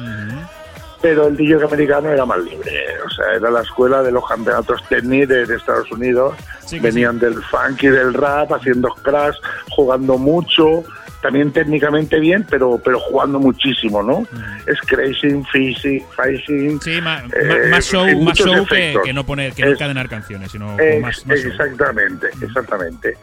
pero 1.00 1.26
el 1.26 1.36
DJ 1.36 1.64
americano 1.64 2.10
era 2.10 2.24
más 2.24 2.38
libre, 2.38 2.72
o 3.04 3.10
sea, 3.10 3.24
era 3.36 3.50
la 3.50 3.62
escuela 3.62 4.02
de 4.02 4.12
los 4.12 4.26
campeonatos 4.28 4.80
tenis 4.88 5.28
de, 5.28 5.46
de 5.46 5.56
Estados 5.56 5.90
Unidos, 5.90 6.34
Sí, 6.64 6.78
venían 6.78 7.18
del 7.18 7.34
funk 7.42 7.82
y 7.82 7.88
del 7.88 8.14
rap, 8.14 8.52
haciendo 8.52 8.88
crash, 9.02 9.34
jugando 9.70 10.16
mucho, 10.16 10.84
también 11.20 11.52
técnicamente 11.52 12.18
bien, 12.18 12.46
pero 12.48 12.80
pero 12.82 12.98
jugando 13.00 13.38
muchísimo, 13.40 14.02
¿no? 14.02 14.26
Es 14.66 14.80
crazy, 14.86 15.42
fishing, 15.52 16.04
phasing, 16.16 16.80
Sí, 16.80 17.00
ma- 17.02 17.22
eh, 17.34 17.68
más 17.70 17.84
show, 17.84 18.06
más 18.22 18.38
show 18.38 18.64
que, 18.66 18.96
que 19.04 19.12
no 19.12 19.24
poner, 19.26 19.52
que 19.52 19.62
no 19.62 19.68
Es- 19.68 19.74
encadenar 19.74 20.08
canciones, 20.08 20.50
sino 20.52 20.76
con 20.76 21.00
más, 21.02 21.26
más 21.26 21.38
show. 21.40 21.50
exactamente, 21.50 22.28
exactamente. 22.40 23.16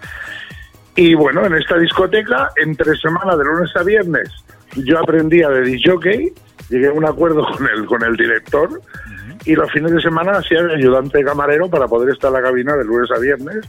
Y 0.96 1.14
bueno, 1.14 1.46
en 1.46 1.56
esta 1.56 1.78
discoteca, 1.78 2.50
entre 2.62 2.98
semana, 2.98 3.36
de 3.36 3.46
lunes 3.46 3.72
a 3.76 3.84
viernes, 3.84 4.30
yo 4.76 5.00
aprendía 5.00 5.50
de 5.50 5.62
disjockey, 5.62 6.34
llegué 6.70 6.88
a 6.88 6.94
un 6.94 7.06
acuerdo 7.06 7.46
con 7.46 7.68
el, 7.68 7.86
con 7.86 8.04
el 8.04 8.16
director, 8.16 8.82
y 9.46 9.56
los 9.56 9.72
fines 9.72 9.92
de 9.92 10.02
semana 10.02 10.34
hacía 10.34 10.62
de 10.64 10.76
ayudante 10.76 11.24
camarero 11.24 11.70
para 11.70 11.88
poder 11.88 12.14
estar 12.14 12.30
en 12.30 12.34
la 12.34 12.42
cabina 12.42 12.76
de 12.76 12.84
lunes 12.84 13.10
a 13.12 13.20
viernes 13.20 13.66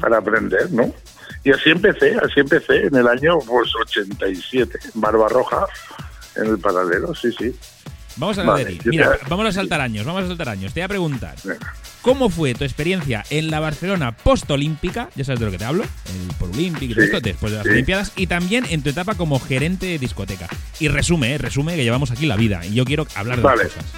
para 0.00 0.18
aprender, 0.18 0.70
¿no? 0.70 0.92
Y 1.44 1.50
así 1.50 1.70
empecé, 1.70 2.16
así 2.16 2.40
empecé 2.40 2.86
en 2.86 2.96
el 2.96 3.06
año 3.08 3.38
pues 3.40 3.74
87, 3.74 4.78
en 4.94 5.00
Barbarroja, 5.00 5.66
en 6.36 6.46
el 6.46 6.58
paralelo, 6.58 7.14
sí, 7.14 7.32
sí. 7.32 7.54
Vamos 8.18 8.36
a 8.38 8.42
Vale, 8.42 8.78
yo 8.84 8.90
mira, 8.90 9.16
te- 9.16 9.26
vamos 9.28 9.46
a 9.46 9.52
saltar 9.52 9.80
años, 9.80 10.04
vamos 10.04 10.24
a 10.24 10.26
saltar 10.28 10.48
años. 10.48 10.72
Te 10.74 10.80
voy 10.80 10.84
a 10.84 10.88
preguntar, 10.88 11.36
¿cómo 12.02 12.28
fue 12.30 12.54
tu 12.54 12.64
experiencia 12.64 13.24
en 13.30 13.50
la 13.50 13.60
Barcelona 13.60 14.12
postolímpica? 14.12 15.08
Ya 15.14 15.24
sabes 15.24 15.38
de 15.40 15.46
lo 15.46 15.52
que 15.52 15.58
te 15.58 15.64
hablo, 15.64 15.84
el 15.84 16.34
todo 16.94 17.02
Sí, 17.04 17.06
esto, 17.06 17.20
después 17.20 17.52
de 17.52 17.58
las 17.58 17.66
sí. 17.66 17.72
Olimpiadas, 17.72 18.12
y 18.16 18.26
también 18.26 18.66
en 18.68 18.82
tu 18.82 18.90
etapa 18.90 19.14
como 19.14 19.38
gerente 19.38 19.86
de 19.86 19.98
discoteca. 19.98 20.48
Y 20.80 20.88
resume, 20.88 21.34
eh, 21.34 21.38
resume 21.38 21.76
que 21.76 21.84
llevamos 21.84 22.10
aquí 22.10 22.26
la 22.26 22.36
vida, 22.36 22.64
y 22.66 22.74
yo 22.74 22.84
quiero 22.84 23.06
hablar 23.14 23.36
de 23.38 23.42
Vale. 23.44 23.64
las 23.64 23.72
cosas. 23.72 23.90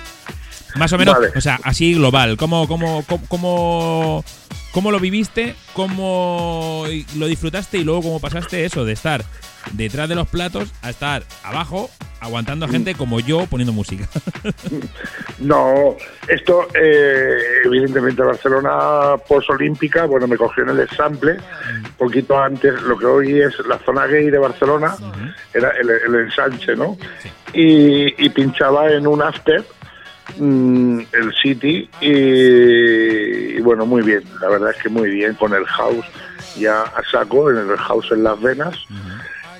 Más 0.76 0.92
o 0.92 0.98
menos, 0.98 1.14
Vale. 1.14 1.33
o 1.35 1.40
sea, 1.40 1.59
así 1.64 1.94
global, 1.94 2.37
¿cómo, 2.37 2.68
cómo, 2.68 3.02
cómo, 3.06 3.24
cómo, 3.26 4.24
cómo 4.72 4.90
lo 4.92 5.00
viviste? 5.00 5.54
¿Cómo 5.72 6.85
lo 7.16 7.26
disfrutaste? 7.26 7.78
Y 7.78 7.85
luego 7.85 8.02
cómo 8.02 8.20
pasaste 8.20 8.64
eso 8.64 8.85
de 8.85 8.92
estar 8.92 9.24
detrás 9.73 10.09
de 10.09 10.14
los 10.14 10.29
platos 10.29 10.73
a 10.83 10.90
estar 10.90 11.23
abajo 11.44 11.90
aguantando 12.20 12.66
a 12.66 12.68
Mm. 12.68 12.73
gente 12.73 12.94
como 12.94 13.18
yo 13.20 13.46
poniendo 13.46 13.73
música. 13.73 14.07
No, 15.38 15.96
esto, 16.29 16.68
eh, 16.75 17.38
evidentemente, 17.64 18.23
Barcelona 18.23 19.16
posolímpica, 19.27 20.05
bueno, 20.05 20.27
me 20.27 20.37
cogió 20.37 20.64
en 20.64 20.70
el 20.70 20.81
example, 20.81 21.38
poquito 21.96 22.38
antes, 22.38 22.81
lo 22.83 22.99
que 22.99 23.07
hoy 23.07 23.40
es 23.40 23.55
la 23.66 23.79
zona 23.79 24.07
gay 24.07 24.29
de 24.29 24.37
Barcelona, 24.38 24.94
era 25.55 25.70
el, 25.70 25.88
el 25.88 26.14
ensanche, 26.27 26.77
¿no? 26.77 26.99
Y, 27.55 28.23
y 28.23 28.29
pinchaba 28.29 28.90
en 28.92 29.07
un 29.07 29.23
after, 29.23 29.64
mm, 30.37 31.01
el 31.12 31.35
City, 31.42 31.88
y, 32.03 33.57
y 33.57 33.61
bueno, 33.62 33.87
muy 33.87 34.03
bien, 34.03 34.23
la 34.42 34.49
verdad 34.51 34.70
es 34.77 34.83
que 34.83 34.90
muy 34.90 35.09
bien, 35.11 35.35
con 35.35 35.55
el 35.55 35.64
house 35.64 36.05
ya 36.59 36.83
a 36.83 37.03
saco, 37.11 37.51
en 37.51 37.57
el 37.70 37.77
house 37.79 38.09
en 38.12 38.25
las 38.25 38.38
venas. 38.40 38.77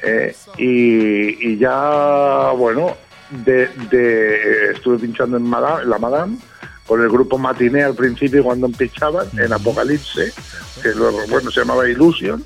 Eh, 0.03 0.35
y, 0.59 1.53
y 1.53 1.59
ya, 1.59 2.51
bueno, 2.57 2.97
de, 3.31 3.69
de- 3.91 4.73
estuve 4.73 4.99
pinchando 4.99 5.37
en, 5.37 5.43
Madame, 5.45 5.85
la 5.85 5.99
Madame 5.99 6.39
con 6.87 7.01
el 7.03 7.09
grupo 7.09 7.39
Matiné 7.39 7.85
al 7.85 7.95
principio 7.95 8.43
cuando 8.43 8.69
pinchaban, 8.69 9.27
en 9.39 9.53
Apocalipse, 9.53 10.33
que 10.83 10.89
luego, 10.95 11.21
bueno, 11.29 11.51
se 11.51 11.61
llamaba 11.61 11.89
Illusion. 11.89 12.45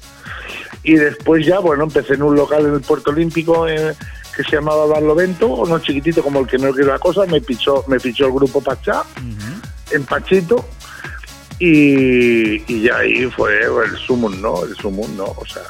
Y 0.82 0.94
después 0.96 1.46
ya, 1.46 1.60
bueno, 1.60 1.84
empecé 1.84 2.14
en 2.14 2.22
un 2.24 2.36
local 2.36 2.66
en 2.66 2.74
el 2.74 2.80
Puerto 2.82 3.10
Olímpico 3.10 3.66
eh, 3.66 3.94
que 4.36 4.42
se 4.44 4.56
llamaba 4.56 4.84
Barlovento, 4.84 5.46
uno 5.46 5.78
chiquitito 5.78 6.22
como 6.22 6.40
el 6.40 6.46
que 6.46 6.58
no 6.58 6.72
quiere 6.72 6.90
la 6.90 6.98
cosa, 6.98 7.24
me 7.24 7.40
pichó, 7.40 7.84
me 7.88 7.98
pichó 7.98 8.26
el 8.26 8.32
grupo 8.32 8.60
Pachá, 8.60 9.02
en 9.92 10.04
Pachito, 10.04 10.62
y, 11.58 12.70
y 12.70 12.82
ya 12.82 12.98
ahí 12.98 13.26
fue 13.30 13.60
el 13.62 13.96
sumum, 14.06 14.40
¿no? 14.40 14.64
El 14.64 14.74
sumum, 14.76 15.16
¿no? 15.16 15.24
O 15.24 15.46
sea, 15.46 15.62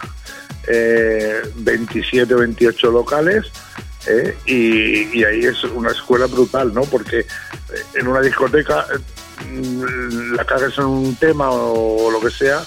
eh, 0.69 1.41
27 1.57 2.35
o 2.35 2.39
28 2.39 2.91
locales, 2.91 3.45
¿eh? 4.07 4.37
y, 4.47 5.19
y 5.19 5.25
ahí 5.25 5.41
es 5.45 5.63
una 5.65 5.91
escuela 5.91 6.27
brutal, 6.27 6.73
¿no? 6.75 6.83
Porque 6.83 7.21
eh, 7.21 7.27
en 7.95 8.07
una 8.09 8.21
discoteca 8.21 8.87
mm, 9.51 10.35
la 10.35 10.45
cagas 10.45 10.77
en 10.79 10.85
un 10.85 11.17
tema 11.17 11.51
o, 11.51 12.11
lo 12.11 12.21
que 12.21 12.31
sea 12.31 12.63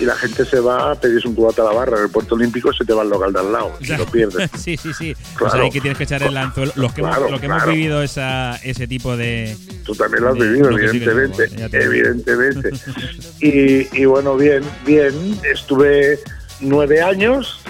y 0.00 0.04
la 0.04 0.16
gente 0.16 0.44
se 0.44 0.58
va 0.58 0.90
a 0.90 0.94
pedirse 0.96 1.28
un 1.28 1.36
cubata 1.36 1.62
a 1.62 1.66
la 1.66 1.70
barra. 1.72 1.96
En 1.98 2.04
el 2.04 2.10
Puerto 2.10 2.34
Olímpico 2.34 2.72
se 2.72 2.84
te 2.84 2.92
va 2.92 3.02
al 3.02 3.08
local 3.10 3.32
de 3.32 3.38
al 3.38 3.52
lado 3.52 3.72
y 3.78 3.86
lo 3.96 4.04
pierdes. 4.06 4.50
sí, 4.58 4.76
sí, 4.76 4.92
sí. 4.92 5.14
O 5.34 5.38
Claro. 5.38 5.52
sea, 5.52 5.62
ahí 5.62 5.70
que 5.70 5.80
tienes 5.80 5.96
que 5.98 6.02
echar 6.04 6.20
el 6.24 6.36
anzuelo. 6.36 6.72
Los 6.74 6.92
que, 6.92 7.00
hemos, 7.00 7.14
Claro, 7.16 7.30
los 7.30 7.38
que 7.38 7.46
hemos 7.46 7.58
claro. 7.62 7.72
vivido 7.78 8.02
esa, 8.02 8.56
ese 8.64 8.88
tipo 8.88 9.16
de. 9.16 9.56
Tú 9.84 9.94
también 9.94 10.24
lo 10.24 10.30
has 10.30 10.38
de- 10.38 10.48
vivido, 10.48 10.70
lo 10.70 10.76
que 10.76 10.82
que 10.82 10.88
evidentemente. 10.90 11.48
somos, 11.48 11.74
evidentemente. 11.74 12.70
Y, 13.40 14.00
y 14.02 14.04
bueno, 14.06 14.36
bien, 14.36 14.64
bien. 14.84 15.38
Estuve 15.44 16.18
nueve 16.64 17.02
años 17.02 17.60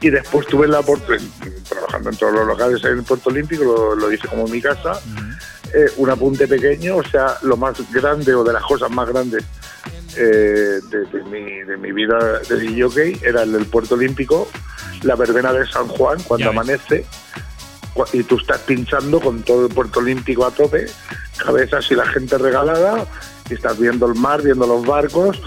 y 0.00 0.10
después 0.10 0.46
tuve 0.46 0.66
la 0.66 0.80
oportunidad, 0.80 1.22
trabajando 1.68 2.10
en 2.10 2.16
todos 2.16 2.32
los 2.32 2.46
locales 2.46 2.84
en 2.84 2.98
el 2.98 3.02
Puerto 3.04 3.30
Olímpico, 3.30 3.64
lo, 3.64 3.94
lo 3.94 4.12
hice 4.12 4.26
como 4.26 4.46
en 4.46 4.52
mi 4.52 4.60
casa, 4.60 5.00
eh, 5.72 5.86
un 5.96 6.10
apunte 6.10 6.48
pequeño, 6.48 6.96
o 6.96 7.04
sea, 7.04 7.38
lo 7.42 7.56
más 7.56 7.76
grande 7.92 8.34
o 8.34 8.42
de 8.42 8.52
las 8.52 8.62
cosas 8.64 8.90
más 8.90 9.08
grandes 9.08 9.44
eh, 10.16 10.80
de, 10.90 11.04
de 11.06 11.22
mi, 11.24 11.62
de 11.62 11.76
mi 11.76 11.92
vida 11.92 12.40
de 12.48 12.56
DJ 12.56 13.20
era 13.22 13.44
el 13.44 13.52
del 13.52 13.66
Puerto 13.66 13.94
Olímpico, 13.94 14.48
la 15.02 15.14
verbena 15.14 15.52
de 15.52 15.66
San 15.66 15.86
Juan, 15.86 16.20
cuando 16.24 16.50
amanece, 16.50 17.06
y 18.12 18.22
tú 18.24 18.38
estás 18.38 18.58
pinchando 18.60 19.20
con 19.20 19.42
todo 19.42 19.66
el 19.66 19.72
Puerto 19.72 20.00
Olímpico 20.00 20.44
a 20.44 20.50
tope, 20.50 20.86
cabezas 21.38 21.90
y 21.90 21.94
la 21.94 22.06
gente 22.06 22.38
regalada, 22.38 23.06
y 23.48 23.54
estás 23.54 23.78
viendo 23.78 24.06
el 24.06 24.14
mar, 24.14 24.42
viendo 24.42 24.66
los 24.66 24.84
barcos 24.84 25.40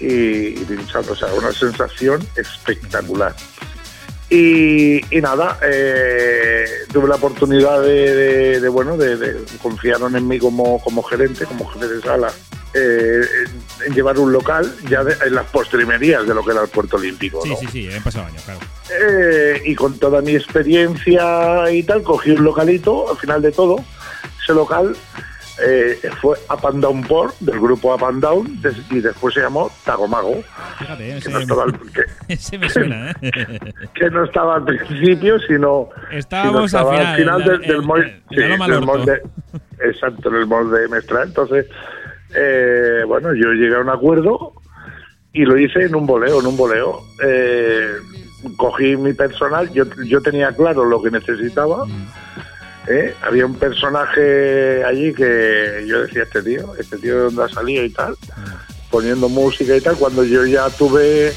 y, 0.00 0.50
pinchando, 0.64 1.12
o 1.12 1.16
sea, 1.16 1.28
una 1.34 1.52
sensación 1.52 2.26
espectacular. 2.36 3.34
Y, 4.30 4.98
y 5.16 5.20
nada, 5.22 5.58
eh, 5.62 6.66
tuve 6.92 7.08
la 7.08 7.14
oportunidad 7.14 7.80
de, 7.80 8.14
de- 8.14 8.60
de, 8.60 8.68
bueno, 8.68 8.96
de, 8.98 9.16
de- 9.16 9.36
confiaron 9.62 10.14
en 10.16 10.28
mí 10.28 10.38
como, 10.38 10.82
como 10.82 11.02
gerente, 11.02 11.46
como 11.46 11.66
jefe 11.70 11.88
de 11.88 12.02
sala, 12.02 12.30
eh, 12.74 13.22
en, 13.46 13.86
en 13.86 13.94
llevar 13.94 14.18
un 14.18 14.30
local 14.30 14.70
ya 14.90 15.02
de- 15.02 15.16
en 15.26 15.34
las 15.34 15.46
postrimerías 15.46 16.26
de 16.26 16.34
lo 16.34 16.44
que 16.44 16.50
era 16.52 16.60
el 16.60 16.68
Puerto 16.68 16.98
Olímpico. 16.98 17.40
Sí, 17.42 17.48
¿no? 17.48 17.56
sí, 17.56 17.66
sí, 17.72 17.90
han 17.90 18.02
pasado 18.02 18.26
años, 18.26 18.42
claro. 18.44 18.60
Eh, 18.90 19.62
y 19.64 19.74
con 19.74 19.98
toda 19.98 20.20
mi 20.20 20.34
experiencia 20.34 21.70
y 21.70 21.82
tal, 21.84 22.02
cogí 22.02 22.32
un 22.32 22.44
localito, 22.44 23.10
al 23.10 23.16
final 23.16 23.40
de 23.40 23.52
todo, 23.52 23.82
ese 24.42 24.52
local 24.52 24.94
eh, 25.64 25.98
fue 26.20 26.36
Up 26.50 26.66
and 26.66 26.82
Down 26.82 27.02
Port, 27.02 27.34
del 27.40 27.58
grupo 27.60 27.94
Up 27.94 28.04
and 28.04 28.22
Down, 28.22 28.60
des- 28.62 28.80
y 28.90 29.00
después 29.00 29.34
se 29.34 29.40
llamó 29.40 29.70
Tagomago, 29.84 30.42
Fíjate, 30.78 31.16
ese, 31.16 31.28
que 31.28 31.32
no 31.34 31.40
estaba 31.40 31.62
al, 31.64 31.72
que, 31.78 32.02
ese 32.34 32.58
me 32.58 32.68
suena, 32.68 33.10
¿eh? 33.22 33.58
que 33.94 34.10
no 34.10 34.24
estaba 34.24 34.56
al 34.56 34.64
principio, 34.64 35.38
sino, 35.40 35.88
Estábamos 36.12 36.70
sino 36.70 36.80
estaba 36.80 37.10
al 37.12 37.16
final, 37.16 37.44
del, 37.44 37.82
molde. 37.82 39.22
exacto, 39.80 40.28
en 40.28 40.34
el 40.36 40.46
molde 40.46 40.80
de 40.82 40.88
Mestra. 40.88 41.22
Entonces, 41.24 41.66
eh, 42.34 43.02
bueno, 43.06 43.34
yo 43.34 43.52
llegué 43.52 43.74
a 43.76 43.80
un 43.80 43.90
acuerdo 43.90 44.52
y 45.32 45.44
lo 45.44 45.58
hice 45.58 45.84
en 45.84 45.94
un 45.94 46.06
boleo, 46.06 46.40
en 46.40 46.46
un 46.46 46.56
boleo. 46.56 47.00
Eh, 47.24 47.92
cogí 48.56 48.96
mi 48.96 49.12
personal, 49.14 49.70
yo, 49.72 49.84
yo 50.04 50.20
tenía 50.20 50.52
claro 50.52 50.84
lo 50.84 51.02
que 51.02 51.10
necesitaba. 51.10 51.84
¿Eh? 52.86 53.14
Había 53.22 53.46
un 53.46 53.54
personaje 53.56 54.84
allí 54.84 55.12
que 55.12 55.84
yo 55.86 56.02
decía, 56.02 56.22
este 56.22 56.42
tío, 56.42 56.74
este 56.78 56.96
tío 56.98 57.14
de 57.16 57.20
dónde 57.24 57.44
ha 57.44 57.48
salido 57.48 57.84
y 57.84 57.90
tal, 57.90 58.16
poniendo 58.90 59.28
música 59.28 59.76
y 59.76 59.80
tal. 59.80 59.96
Cuando 59.96 60.24
yo 60.24 60.44
ya 60.46 60.68
tuve 60.70 61.32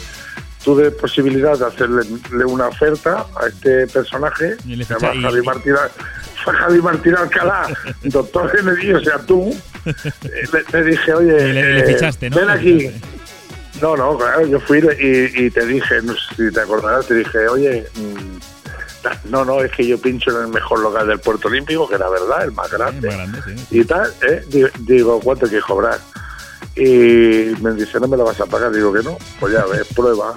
tuve 0.64 0.92
posibilidad 0.92 1.58
de 1.58 1.66
hacerle 1.66 2.04
le 2.38 2.46
una 2.46 2.68
oferta 2.68 3.26
a 3.42 3.48
este 3.48 3.88
personaje, 3.88 4.58
se 4.60 4.94
llama 5.00 5.20
Javi 5.24 5.42
Martín, 5.42 5.74
Javi 6.46 6.82
Martín 6.82 7.16
Alcalá, 7.16 7.68
doctor 8.04 8.52
en 8.60 8.68
el 8.68 8.96
o 8.96 9.00
sea, 9.04 9.18
tú, 9.20 9.56
eh, 9.86 9.94
le, 10.54 10.80
le 10.80 10.86
dije, 10.92 11.14
oye, 11.14 11.32
le- 11.34 11.74
le 11.74 11.80
eh, 11.80 11.94
fichaste, 11.94 12.30
¿no? 12.30 12.36
ven 12.38 12.50
aquí. 12.52 12.92
No, 13.82 13.98
no, 13.98 14.16
claro, 14.16 14.46
yo 14.46 14.60
fui 14.60 14.78
y, 15.00 15.46
y 15.46 15.50
te 15.50 15.66
dije, 15.66 16.00
no 16.04 16.14
sé 16.14 16.36
si 16.38 16.52
te 16.54 16.62
acordarás, 16.62 17.08
te 17.08 17.16
dije, 17.16 17.40
oye, 17.48 17.88
mm, 17.96 18.38
no, 19.30 19.44
no, 19.46 19.62
es 19.62 19.72
que 19.72 19.86
yo 19.86 19.98
pincho 20.00 20.32
en 20.32 20.46
el 20.46 20.52
mejor 20.52 20.80
local 20.80 21.08
del 21.08 21.20
Puerto 21.20 21.48
Olímpico, 21.48 21.88
que 21.88 21.96
era 21.96 22.10
verdad, 22.10 22.44
el 22.44 22.52
más 22.52 22.70
grande 22.72 23.08
Más 23.08 23.16
grande, 23.18 23.40
sí. 23.70 23.80
y 23.80 23.84
tal, 23.86 24.12
¿eh? 24.28 24.44
Di- 24.50 24.66
Digo, 24.86 25.20
¿cuánto 25.20 25.48
quieres 25.48 25.66
cobrar? 25.66 26.00
Y 26.76 27.54
me 27.62 27.74
dice, 27.74 28.00
no 28.00 28.08
me 28.08 28.16
lo 28.18 28.24
vas 28.24 28.40
a 28.40 28.46
pagar. 28.46 28.72
Digo 28.72 28.94
que 28.94 29.04
no, 29.04 29.18
pues 29.40 29.54
ya 29.54 29.66
ves, 29.66 29.88
prueba. 29.96 30.36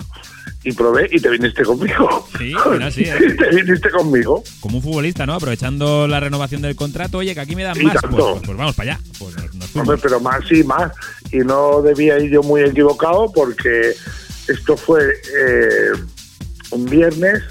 Y 0.66 0.72
probé 0.72 1.08
y 1.12 1.20
te 1.20 1.28
viniste 1.28 1.62
conmigo. 1.62 2.26
Sí, 2.38 2.54
mira, 2.72 2.90
sí, 2.90 3.02
¿eh? 3.04 3.14
Y 3.20 3.36
te 3.36 3.50
viniste 3.54 3.90
conmigo. 3.90 4.42
Como 4.60 4.78
un 4.78 4.82
futbolista, 4.82 5.26
¿no? 5.26 5.34
Aprovechando 5.34 6.08
la 6.08 6.20
renovación 6.20 6.62
del 6.62 6.74
contrato, 6.74 7.18
oye, 7.18 7.34
que 7.34 7.40
aquí 7.40 7.54
me 7.54 7.62
dan 7.64 7.78
Y 7.80 7.84
más. 7.84 7.96
Pues, 8.10 8.24
pues 8.46 8.56
vamos 8.56 8.74
para 8.74 8.92
allá. 8.94 9.00
Pues 9.18 9.36
nos. 9.54 9.76
Hombre, 9.76 9.98
pero 10.02 10.20
más 10.20 10.40
y 10.50 10.64
más. 10.64 10.90
Y 11.30 11.38
no 11.38 11.82
debía 11.82 12.18
ir 12.18 12.30
yo 12.30 12.42
muy 12.42 12.62
equivocado 12.62 13.30
porque 13.32 13.92
esto 14.48 14.76
fue 14.76 15.04
eh, 15.04 15.92
un 16.70 16.84
viernes. 16.86 17.42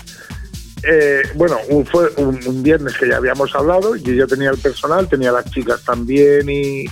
Eh, 0.83 1.21
bueno, 1.35 1.57
un- 1.69 1.85
fue 1.85 2.09
un, 2.17 2.39
un 2.45 2.63
viernes 2.63 2.95
que 2.97 3.07
ya 3.07 3.17
habíamos 3.17 3.53
hablado 3.55 3.95
y 3.95 4.01
yo 4.03 4.27
tenía 4.27 4.49
el 4.49 4.57
personal, 4.57 5.07
tenía 5.07 5.31
las 5.31 5.45
chicas 5.51 5.81
también 5.83 6.49
y, 6.49 6.85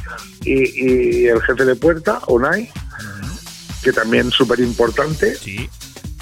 y- 0.44 1.24
y 1.24 1.26
el 1.28 1.42
jefe 1.42 1.66
de 1.66 1.76
puerta, 1.76 2.20
Unai, 2.28 2.70
que 3.84 3.92
también 3.92 4.32
súper 4.32 4.60
importante. 4.60 5.36
Sí. 5.36 5.70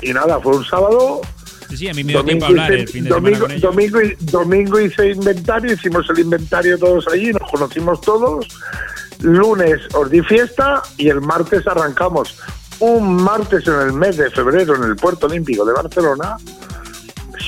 Y 0.01 0.13
nada, 0.13 0.39
fue 0.39 0.55
un 0.55 0.65
sábado. 0.65 1.21
Sí, 1.69 1.77
sí, 1.77 1.87
a 1.89 1.93
mí 1.93 2.03
me 2.03 2.13
dio 2.13 2.23
tiempo 2.23 2.45
a 2.45 2.47
hablar 2.47 2.71
el 2.71 2.87
fin 2.87 3.03
de 3.03 3.09
domingo, 3.11 3.35
semana 3.47 3.53
con 3.61 3.61
domingo, 3.61 4.01
y- 4.01 4.15
domingo 4.21 4.79
hice 4.79 5.09
inventario, 5.11 5.73
hicimos 5.73 6.09
el 6.09 6.19
inventario 6.19 6.77
todos 6.79 7.07
allí, 7.09 7.31
nos 7.31 7.49
conocimos 7.51 8.01
todos. 8.01 8.47
Lunes 9.21 9.81
os 9.93 10.09
di 10.09 10.21
fiesta 10.21 10.81
y 10.97 11.09
el 11.09 11.21
martes 11.21 11.67
arrancamos. 11.67 12.37
Un 12.79 13.21
martes 13.21 13.67
en 13.67 13.73
el 13.73 13.91
mes 13.93 14.15
de 14.17 14.31
febrero 14.31 14.75
en 14.77 14.83
el 14.83 14.95
Puerto 14.95 15.27
Olímpico 15.27 15.65
de 15.65 15.73
Barcelona, 15.73 16.37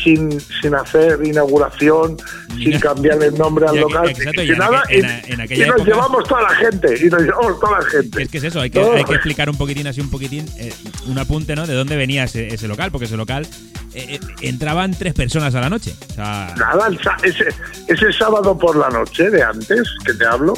sin, 0.04 0.40
sin 0.40 0.76
hacer 0.76 1.20
inauguración, 1.24 2.18
sin 2.58 2.80
cambiar 2.80 3.22
el 3.24 3.38
nombre 3.38 3.66
al 3.68 3.78
local, 3.78 4.10
exacto, 4.10 4.42
y 4.42 4.48
sin 4.48 4.58
nada. 4.58 4.84
en 4.90 5.06
en 5.06 5.40
y, 5.40 5.42
aquella 5.42 5.66
y 5.66 5.70
nos 5.70 5.86
llevamos 5.86 6.24
toda 6.28 6.42
la 6.44 6.56
gente, 6.56 7.06
y 7.06 7.10
nos 7.10 7.22
llevamos 7.22 7.60
toda 7.60 7.80
la 7.80 7.86
gente. 7.86 8.24
Es 8.24 8.30
que 8.30 8.38
es 8.38 8.44
eso, 8.44 8.62
hay 8.62 8.70
que, 8.70 8.80
hay 8.80 9.04
que 9.04 9.14
explicar 9.14 9.50
un 9.50 9.58
poquitín, 9.58 9.88
así 9.88 10.02
un 10.02 10.10
poquitín, 10.10 10.46
eh, 10.58 10.74
un 11.08 11.18
apunte, 11.18 11.56
¿no? 11.56 11.68
De 11.68 11.74
dónde 11.74 11.96
venía 11.96 12.24
ese, 12.24 12.54
ese 12.54 12.68
local, 12.68 12.92
porque 12.92 13.06
ese 13.06 13.18
local 13.18 13.48
eh, 13.94 14.16
eh, 14.16 14.20
entraban 14.42 14.94
tres 14.94 15.14
personas 15.14 15.54
a 15.56 15.62
la 15.62 15.70
noche. 15.70 15.94
O 16.12 16.14
sea, 16.14 16.54
Nada, 16.58 16.90
ese, 17.24 17.48
ese 17.88 18.14
sábado 18.14 18.58
por 18.58 18.76
la 18.76 18.90
noche 18.90 19.30
de 19.30 19.44
antes, 19.44 19.84
que 20.06 20.14
te 20.14 20.26
hablo, 20.26 20.54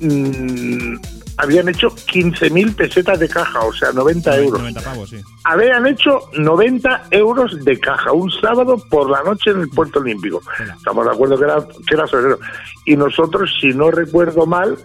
mm, 0.00 0.96
habían 1.38 1.68
hecho 1.68 1.88
15.000 1.88 2.74
pesetas 2.74 3.18
de 3.18 3.28
caja, 3.28 3.60
o 3.60 3.72
sea, 3.72 3.92
90 3.92 4.36
euros. 4.38 4.60
90 4.60 4.80
pavos, 4.80 5.10
sí. 5.10 5.20
Habían 5.44 5.86
hecho 5.86 6.28
90 6.34 7.04
euros 7.10 7.64
de 7.64 7.78
caja 7.80 8.12
un 8.12 8.30
sábado 8.30 8.76
por 8.90 9.10
la 9.10 9.22
noche 9.22 9.50
en 9.50 9.60
el 9.60 9.68
Puerto 9.68 10.00
Olímpico. 10.00 10.42
Estamos 10.76 11.04
de 11.04 11.12
acuerdo 11.12 11.38
que 11.38 11.44
era, 11.44 11.66
que 11.86 11.94
era 11.94 12.06
febrero. 12.06 12.38
Y 12.84 12.96
nosotros, 12.96 13.50
si 13.60 13.68
no 13.68 13.90
recuerdo 13.90 14.46
mal, 14.46 14.76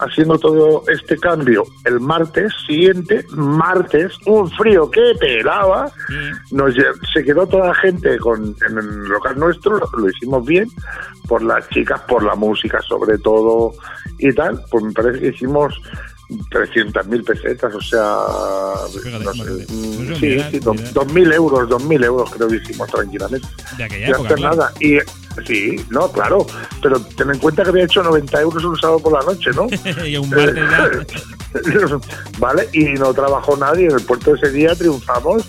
haciendo 0.00 0.38
todo 0.38 0.84
este 0.88 1.18
cambio 1.18 1.64
el 1.84 2.00
martes 2.00 2.52
siguiente, 2.66 3.24
martes, 3.30 4.12
un 4.26 4.50
frío 4.50 4.90
que 4.90 5.12
pelaba, 5.18 5.90
nos 6.50 6.74
se 7.12 7.24
quedó 7.24 7.46
toda 7.46 7.68
la 7.68 7.74
gente 7.74 8.18
con, 8.18 8.54
en 8.68 8.78
el 8.78 9.04
local 9.04 9.38
nuestro, 9.38 9.78
lo, 9.78 9.90
lo 9.98 10.08
hicimos 10.08 10.44
bien, 10.44 10.68
por 11.26 11.42
las 11.42 11.68
chicas, 11.68 12.00
por 12.02 12.22
la 12.22 12.34
música 12.34 12.80
sobre 12.82 13.18
todo 13.18 13.72
y 14.18 14.32
tal, 14.32 14.60
pues 14.70 14.84
me 14.84 14.92
parece 14.92 15.20
que 15.20 15.28
hicimos 15.28 15.80
300.000 16.28 17.24
pesetas, 17.24 17.74
o 17.74 17.80
sea, 17.80 18.00
no 19.20 19.32
sé, 19.32 19.66
mm, 19.68 19.98
un 19.98 20.16
sí, 20.20 20.38
sí, 20.50 20.56
un 20.56 20.60
dos- 20.60 20.76
dineral. 20.76 20.94
2.000 20.94 21.32
euros, 21.32 21.68
2.000 21.70 22.04
euros 22.04 22.30
creo 22.30 22.48
que 22.48 22.56
hicimos 22.56 22.88
tranquilamente. 22.90 23.48
De 23.78 23.84
aquella 23.84 24.08
época. 24.08 24.34
claro. 24.34 24.56
nada. 24.56 24.72
Y 24.80 24.98
sí, 25.46 25.76
no, 25.88 26.12
claro, 26.12 26.46
pero 26.82 27.00
ten 27.00 27.30
en 27.30 27.38
cuenta 27.38 27.62
que 27.62 27.70
había 27.70 27.84
hecho 27.84 28.02
90 28.02 28.40
euros 28.42 28.62
un 28.64 28.76
sábado 28.78 28.98
por 29.00 29.12
la 29.14 29.20
noche, 29.32 29.50
¿no? 29.54 29.66
y 30.06 30.16
un 30.18 30.28
martes 30.28 30.64
vale, 32.38 32.68
y 32.74 32.84
no 32.94 33.14
trabajó 33.14 33.56
nadie. 33.56 33.86
En 33.86 33.92
el 33.92 34.02
puerto 34.04 34.34
ese 34.34 34.50
día 34.50 34.74
triunfamos 34.74 35.44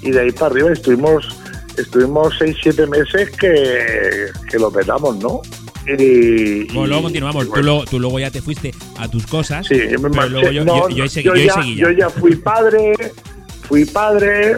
y 0.00 0.10
de 0.12 0.20
ahí 0.20 0.32
para 0.32 0.46
arriba 0.46 0.72
estuvimos 0.72 1.28
estuvimos 1.76 2.34
6, 2.38 2.56
7 2.62 2.86
meses 2.86 3.30
que, 3.36 4.26
que 4.50 4.58
lo 4.58 4.70
petamos, 4.70 5.16
¿no? 5.18 5.40
Y, 5.86 6.64
Bueno, 6.66 6.84
y- 6.84 6.88
luego 6.88 7.02
continuamos. 7.02 7.50
Tú, 7.52 7.62
luego, 7.62 7.84
tú 7.84 7.98
luego 7.98 8.18
ya 8.20 8.30
te 8.30 8.40
fuiste 8.40 8.72
a 8.98 9.08
tus 9.08 9.26
cosas. 9.26 9.66
Sí, 9.66 9.76
yo 9.90 9.98
me 9.98 10.10
pero 10.10 10.28
luego 10.28 10.50
yo, 10.52 10.64
No, 10.64 10.88
ya, 10.88 11.08
seguía. 11.08 11.54
yo 11.76 11.90
ya 11.90 12.08
fui 12.10 12.36
padre, 12.36 12.92
fui 13.68 13.84
padre 13.84 14.56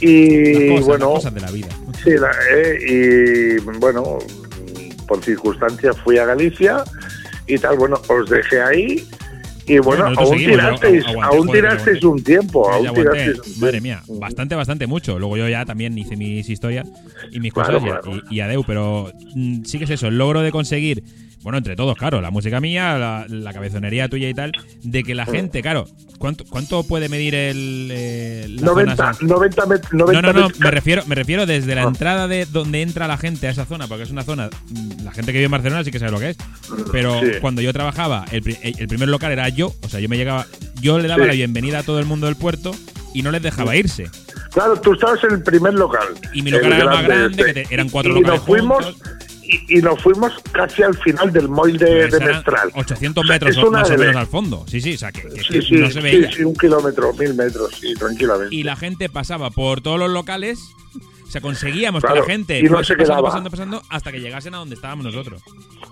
Y 0.00 0.68
cosas, 0.68 0.84
bueno, 0.86 1.10
cosas 1.14 1.34
de 1.34 1.40
la 1.40 1.50
vida. 1.50 1.68
sí, 2.02 2.10
la- 2.10 2.30
eh, 2.54 3.56
y 3.58 3.60
bueno, 3.78 4.18
por 5.08 5.22
circunstancias 5.24 5.96
fui 6.04 6.18
a 6.18 6.26
Galicia 6.26 6.84
y 7.46 7.56
tal, 7.58 7.76
bueno, 7.78 8.00
os 8.08 8.28
dejé 8.28 8.60
ahí. 8.60 9.08
Y 9.66 9.78
bueno, 9.78 10.06
aún 10.16 10.36
tirasteis, 10.38 11.04
aún 11.22 11.48
un 12.04 12.22
tiempo, 12.24 12.66
Ya 12.68 12.74
aún 12.76 12.86
aguanté. 12.88 13.10
tirasteis 13.12 13.54
un 13.56 13.60
Madre 13.60 13.80
mía, 13.80 14.02
bastante, 14.08 14.54
bastante 14.54 14.86
mucho. 14.86 15.18
Luego 15.18 15.36
yo 15.36 15.48
ya 15.48 15.64
también 15.64 15.96
hice 15.96 16.16
mis 16.16 16.48
historias 16.48 16.88
y 17.30 17.38
mis 17.40 17.52
Claro, 17.52 17.78
cosas 17.78 18.00
claro. 18.02 18.22
y, 18.30 18.36
y 18.36 18.40
adeu, 18.40 18.64
pero 18.66 19.12
mm, 19.34 19.62
sí 19.64 19.78
que 19.78 19.84
es 19.84 19.90
eso, 19.90 20.08
el 20.08 20.18
logro 20.18 20.42
de 20.42 20.50
conseguir, 20.50 21.04
bueno, 21.42 21.58
entre 21.58 21.76
todos, 21.76 21.96
claro, 21.96 22.20
la 22.20 22.30
música 22.30 22.60
mía, 22.60 22.96
la, 22.98 23.26
la 23.28 23.52
cabezonería 23.52 24.08
tuya 24.08 24.28
y 24.28 24.34
tal, 24.34 24.52
de 24.82 25.02
que 25.02 25.14
la 25.14 25.26
gente, 25.26 25.60
claro, 25.62 25.86
¿cuánto, 26.18 26.44
cuánto 26.44 26.82
puede 26.84 27.08
medir 27.08 27.34
el... 27.34 27.88
eh, 27.92 28.46
la 28.48 28.58
zona 28.68 28.94
90, 28.94 29.10
esa? 29.10 29.24
90, 29.24 29.66
met- 29.66 29.88
No, 29.92 29.98
90 30.06 30.22
no, 30.22 30.40
no, 30.40 30.48
me 30.58 30.70
refiero, 30.70 31.02
me 31.06 31.14
refiero 31.14 31.44
desde 31.46 31.74
la 31.74 31.82
Ah. 31.82 31.88
entrada 31.88 32.28
de 32.28 32.46
donde 32.46 32.82
entra 32.82 33.08
la 33.08 33.16
gente 33.18 33.46
a 33.48 33.50
esa 33.50 33.64
zona, 33.64 33.86
porque 33.88 34.04
es 34.04 34.10
una 34.10 34.22
zona, 34.22 34.50
mm, 34.70 35.02
la 35.04 35.10
gente 35.12 35.32
que 35.32 35.38
vive 35.38 35.46
en 35.46 35.50
Barcelona 35.50 35.82
sí 35.84 35.90
que 35.90 35.98
sabe 35.98 36.12
lo 36.12 36.20
que 36.20 36.30
es, 36.30 36.36
pero 36.92 37.20
Sí. 37.20 37.26
cuando 37.40 37.60
yo 37.60 37.72
trabajaba, 37.72 38.24
el, 38.30 38.42
pri- 38.42 38.58
el 38.62 38.86
primer 38.88 39.08
local 39.08 39.32
era 39.32 39.48
yo, 39.48 39.72
o 39.82 39.88
sea, 39.88 39.98
yo 40.00 40.08
me 40.08 40.16
llegaba, 40.16 40.46
yo 40.80 40.98
le 40.98 41.08
daba 41.08 41.22
Sí. 41.24 41.28
la 41.28 41.34
bienvenida 41.34 41.80
a 41.80 41.82
todo 41.82 41.98
el 41.98 42.06
mundo 42.06 42.26
del 42.26 42.36
puerto 42.36 42.72
y 43.14 43.22
no 43.22 43.30
les 43.32 43.42
dejaba 43.42 43.74
irse. 43.76 44.06
Claro, 44.52 44.78
tú 44.80 44.92
estabas 44.92 45.22
en 45.24 45.32
el 45.32 45.42
primer 45.42 45.74
local. 45.74 46.06
Y 46.34 46.42
mi 46.42 46.50
local 46.50 46.72
el 46.72 46.78
era 46.82 46.86
más 46.86 47.04
grande, 47.04 47.26
este. 47.42 47.44
que 47.54 47.64
te- 47.66 47.74
eran 47.74 47.88
cuatro 47.88 48.12
y 48.12 48.20
locales 48.20 48.38
nos 48.40 48.46
fuimos 48.46 48.84
juntos. 48.84 49.02
Y, 49.68 49.78
y 49.78 49.82
nos 49.82 50.02
fuimos 50.02 50.32
casi 50.52 50.82
al 50.82 50.96
final 50.98 51.32
del 51.32 51.48
mall 51.48 51.76
de, 51.76 52.08
de 52.08 52.20
Mestral. 52.20 52.70
800 52.74 53.22
O 53.22 53.26
sea, 53.26 53.34
metros 53.34 53.56
o 53.58 53.70
más 53.70 53.90
o 53.90 53.98
menos 53.98 54.16
al 54.16 54.26
fondo. 54.26 54.64
Sí, 54.68 54.80
sí, 54.80 54.94
o 54.94 54.98
sea, 54.98 55.12
que, 55.12 55.22
que- 55.22 55.42
Sí, 55.42 55.62
sí, 55.62 55.74
no 55.76 55.86
se 55.88 55.92
sí, 55.94 56.00
veía. 56.00 56.32
sí, 56.32 56.44
un 56.44 56.54
kilómetro, 56.54 57.12
mil 57.14 57.34
metros, 57.34 57.74
sí, 57.80 57.94
tranquilamente. 57.94 58.54
Y 58.54 58.62
la 58.62 58.76
gente 58.76 59.08
pasaba 59.08 59.50
por 59.50 59.80
todos 59.80 59.98
los 59.98 60.10
locales. 60.10 60.60
O 61.26 61.30
sea, 61.32 61.40
conseguíamos 61.40 62.04
que 62.04 62.12
la 62.14 62.24
gente 62.24 62.58
y 62.60 62.64
no 62.64 62.74
fuese 62.74 62.88
se 62.88 62.96
pasando, 62.98 63.04
quedaba. 63.14 63.28
pasando, 63.28 63.50
pasando, 63.50 63.82
hasta 63.88 64.12
que 64.12 64.20
llegasen 64.20 64.54
a 64.54 64.58
donde 64.58 64.74
estábamos 64.74 65.06
nosotros. 65.06 65.40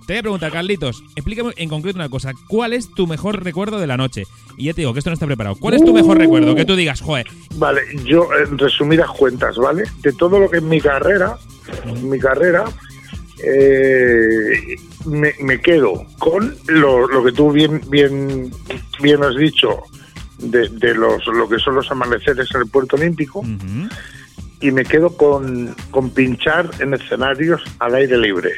Te 0.07 0.13
voy 0.13 0.19
a 0.19 0.23
preguntar, 0.23 0.53
Carlitos, 0.53 1.03
explícame 1.17 1.53
en 1.57 1.71
concreto 1.71 1.97
una 1.99 2.11
cosa. 2.11 2.33
¿Cuál 2.47 2.75
es 2.75 2.91
tu 2.93 3.07
mejor 3.07 3.43
recuerdo 3.43 3.79
de 3.81 3.87
la 3.87 3.97
noche? 3.97 4.25
Y 4.59 4.65
ya 4.67 4.75
te 4.75 4.83
digo 4.83 4.93
que 4.93 4.99
esto 4.99 5.09
no 5.09 5.15
está 5.15 5.25
preparado. 5.25 5.57
¿Cuál 5.59 5.75
es 5.75 5.85
tu 5.85 5.95
mejor 5.95 6.19
Uh. 6.19 6.21
recuerdo? 6.21 6.55
Que 6.55 6.67
tú 6.67 6.77
digas, 6.77 7.01
joder, 7.01 7.27
Vale, 7.55 7.81
yo 8.05 8.29
en 8.35 8.59
resumidas 8.59 9.09
cuentas, 9.13 9.57
¿vale? 9.57 9.85
De 10.03 10.13
todo 10.13 10.39
lo 10.39 10.51
que 10.51 10.59
es 10.59 10.63
mi 10.63 10.79
carrera, 10.79 11.39
mi 12.03 12.19
carrera, 12.19 12.65
eh, 13.45 14.76
me, 15.07 15.32
me 15.41 15.61
quedo 15.61 16.07
con 16.18 16.57
lo, 16.66 17.07
lo 17.09 17.24
que 17.24 17.32
tú 17.32 17.51
bien, 17.53 17.80
bien, 17.88 18.51
bien 19.03 19.22
has 19.24 19.36
dicho 19.36 19.80
de, 20.38 20.68
de 20.68 20.95
los 20.95 21.26
lo 21.26 21.49
que 21.49 21.59
son 21.59 21.74
los 21.76 21.91
amaneceres 21.91 22.49
en 22.55 22.62
el 22.62 22.68
Puerto 22.68 22.97
Olímpico 22.97 23.45
y 24.61 24.70
me 24.70 24.84
quedo 24.84 25.16
con, 25.16 25.74
con 25.91 26.11
pinchar 26.11 26.70
en 26.80 26.95
escenarios 26.95 27.62
al 27.78 27.95
aire 27.95 28.16
libre 28.18 28.53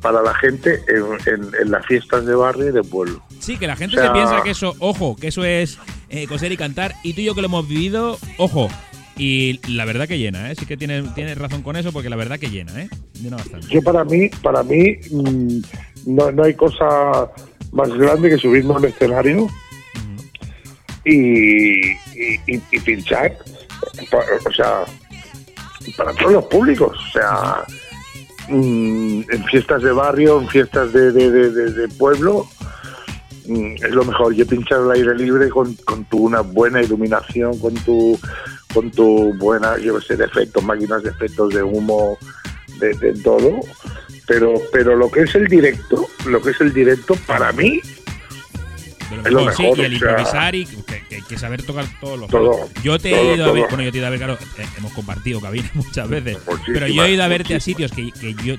para 0.00 0.20
la 0.20 0.34
gente 0.34 0.82
en, 0.88 1.04
en- 1.32 1.50
en 1.62 1.70
las 1.70 1.86
fiestas 1.86 2.26
de 2.26 2.34
barrio 2.34 2.68
y 2.68 2.72
de 2.72 2.82
pueblo. 2.82 3.22
sí, 3.38 3.56
que 3.56 3.66
la 3.66 3.76
gente 3.76 3.96
O 3.96 3.98
sea- 4.00 4.08
se 4.08 4.12
piensa 4.14 4.42
que 4.42 4.50
eso, 4.50 4.74
ojo, 4.80 5.16
que 5.16 5.28
eso 5.28 5.44
es 5.44 5.78
eh, 6.10 6.26
coser 6.26 6.50
y 6.52 6.56
cantar. 6.56 6.94
Y 7.04 7.14
tú 7.14 7.20
y 7.22 7.24
yo 7.24 7.34
que 7.34 7.40
lo 7.40 7.46
hemos 7.46 7.66
vivido, 7.68 8.18
ojo. 8.36 8.68
Y 9.16 9.60
la 9.70 9.84
verdad 9.84 10.08
que 10.08 10.18
llena, 10.18 10.50
¿eh? 10.50 10.54
Sí 10.58 10.64
que 10.66 10.76
tienes, 10.76 11.14
tienes 11.14 11.36
razón 11.38 11.62
con 11.62 11.76
eso, 11.76 11.92
porque 11.92 12.08
la 12.10 12.16
verdad 12.16 12.38
que 12.38 12.50
llena, 12.50 12.80
¿eh? 12.82 12.88
Llena 13.20 13.36
bastante. 13.36 13.66
Yo 13.68 13.82
para 13.82 14.04
mí, 14.04 14.28
para 14.42 14.62
mí 14.62 14.96
mm, 15.10 15.58
no, 16.06 16.32
no 16.32 16.44
hay 16.44 16.54
cosa 16.54 17.30
más 17.72 17.90
grande 17.90 18.30
que 18.30 18.38
subirme 18.38 18.74
a 18.74 18.76
un 18.78 18.84
escenario 18.86 19.48
y, 21.04 21.90
y, 21.90 22.40
y- 22.46 22.80
pinchar, 22.80 23.36
o 24.46 24.52
sea, 24.52 24.84
para 25.96 26.12
todos 26.14 26.32
los 26.32 26.44
públicos, 26.44 26.96
o 26.96 27.12
sea, 27.12 27.64
mm, 28.48 29.22
en 29.30 29.44
fiestas 29.50 29.82
de 29.82 29.92
barrio, 29.92 30.40
en 30.40 30.48
fiestas 30.48 30.92
de, 30.92 31.10
de- 31.12 31.30
de- 31.30 31.50
de- 31.50 31.72
de 31.72 31.88
pueblo, 31.88 32.46
mm, 33.48 33.74
es 33.76 33.90
lo 33.90 34.04
mejor. 34.04 34.32
Yo 34.34 34.46
pinchar 34.46 34.78
al 34.80 34.92
aire 34.92 35.14
libre 35.16 35.48
con, 35.48 35.74
con 35.84 36.04
tu 36.04 36.18
una 36.24 36.40
buena 36.40 36.80
iluminación, 36.82 37.58
con 37.58 37.74
tu 37.74 38.18
con 38.72 38.90
tu 38.90 39.32
buena, 39.34 39.78
yo 39.78 40.00
sé, 40.00 40.16
de 40.16 40.24
efectos, 40.24 40.62
máquinas 40.64 41.02
de 41.02 41.10
efectos 41.10 41.52
de 41.54 41.62
humo, 41.62 42.18
de, 42.78 42.94
de 42.94 43.12
todo. 43.22 43.60
Pero, 44.26 44.54
pero 44.72 44.96
lo 44.96 45.10
que 45.10 45.22
es 45.22 45.34
el 45.34 45.46
directo, 45.48 46.06
lo 46.26 46.40
que 46.40 46.50
es 46.50 46.60
el 46.60 46.72
directo, 46.72 47.14
para 47.26 47.52
mí, 47.52 47.80
Es 49.24 49.30
lo 49.32 49.44
mejor, 49.44 49.54
sí, 49.76 49.80
y 49.82 49.84
el 49.84 49.92
improvisar 49.94 50.54
y 50.54 50.64
que, 50.64 51.02
que- 51.08 51.22
que 51.28 51.38
saber 51.38 51.62
tocar 51.62 51.84
todos 52.00 52.18
los 52.18 52.30
Todo. 52.30 52.68
Yo 52.82 52.98
te 52.98 53.10
he 53.10 53.16
todo, 53.16 53.34
ido 53.34 53.44
a 53.46 53.52
ver, 53.52 53.64
bueno, 53.68 53.82
yo 53.84 53.90
te 53.92 53.98
he 53.98 54.00
ido 54.00 54.06
a 54.06 54.10
ver, 54.10 54.18
claro, 54.18 54.38
eh, 54.58 54.66
hemos 54.78 54.92
compartido 54.92 55.40
cabina 55.40 55.68
muchas 55.74 56.08
veces, 56.08 56.38
Muchísimas, 56.46 56.62
pero 56.72 56.86
yo 56.88 57.04
he 57.04 57.12
ido 57.12 57.22
a 57.22 57.28
verte 57.28 57.54
a 57.54 57.60
sitios 57.60 57.90
que, 57.92 58.10
que 58.12 58.34
yo 58.42 58.54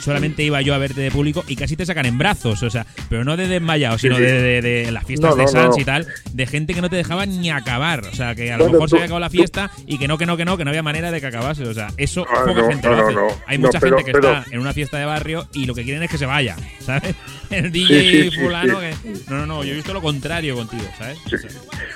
solamente 0.00 0.42
iba 0.42 0.60
yo 0.62 0.74
a 0.74 0.78
verte 0.78 1.00
de 1.00 1.10
público 1.10 1.44
y 1.48 1.56
casi 1.56 1.76
te 1.76 1.84
sacan 1.86 2.06
en 2.06 2.18
brazos, 2.18 2.62
o 2.62 2.70
sea, 2.70 2.86
pero 3.08 3.24
no 3.24 3.36
de 3.36 3.48
desmayado, 3.48 3.98
sino 3.98 4.16
sí. 4.16 4.22
de, 4.22 4.32
de- 4.60 4.62
de 4.62 4.92
las 4.92 5.04
fiestas 5.04 5.30
No, 5.30 5.36
de 5.36 5.42
no, 5.44 5.48
Sans 5.48 5.76
no. 5.76 5.82
y 5.82 5.84
tal, 5.84 6.06
de 6.32 6.46
gente 6.46 6.74
que 6.74 6.80
no 6.82 6.88
te 6.90 6.96
dejaba 6.96 7.26
ni 7.26 7.50
acabar, 7.50 8.04
o 8.06 8.14
sea, 8.14 8.34
que 8.34 8.52
a 8.52 8.58
lo 8.58 8.68
mejor 8.70 8.88
se 8.88 8.96
había 8.96 9.06
acabado 9.06 9.20
la 9.20 9.28
tú- 9.28 9.36
fiesta 9.36 9.70
y 9.86 9.98
que 9.98 10.08
no, 10.08 10.18
que 10.18 10.26
no, 10.26 10.36
que 10.36 10.44
no, 10.44 10.56
que 10.56 10.64
no 10.64 10.70
había 10.70 10.82
manera 10.82 11.10
de 11.10 11.20
que 11.20 11.26
acabase, 11.26 11.64
o 11.64 11.74
sea, 11.74 11.88
eso 11.96 12.26
Ah, 12.30 12.44
poca 12.46 12.66
gente 12.68 12.88
no, 12.88 12.96
lo 12.96 13.06
hace. 13.06 13.14
no. 13.14 13.26
Hay 13.46 13.58
mucha 13.58 13.80
pero- 13.80 13.96
gente 13.98 14.12
que 14.12 14.18
pero- 14.18 14.32
está 14.38 14.50
en 14.54 14.60
una 14.60 14.72
fiesta 14.72 14.98
de 14.98 15.04
barrio 15.06 15.46
y 15.52 15.66
lo 15.66 15.74
que 15.74 15.84
quieren 15.84 16.02
es 16.02 16.10
que 16.10 16.18
se 16.18 16.26
vaya, 16.26 16.56
¿sabes? 16.80 17.14
El 17.50 17.70
DJ 17.72 18.30
sí, 18.30 18.30
fulano 18.40 18.80
que... 18.80 18.94
No, 19.28 19.36
no, 19.38 19.46
no, 19.46 19.64
yo 19.64 19.72
he 19.72 19.76
visto 19.76 19.92
lo 19.94 20.02
contrario 20.02 20.54
contigo, 20.56 20.84
¿sabes? 20.98 21.18
Sí. 21.30 21.36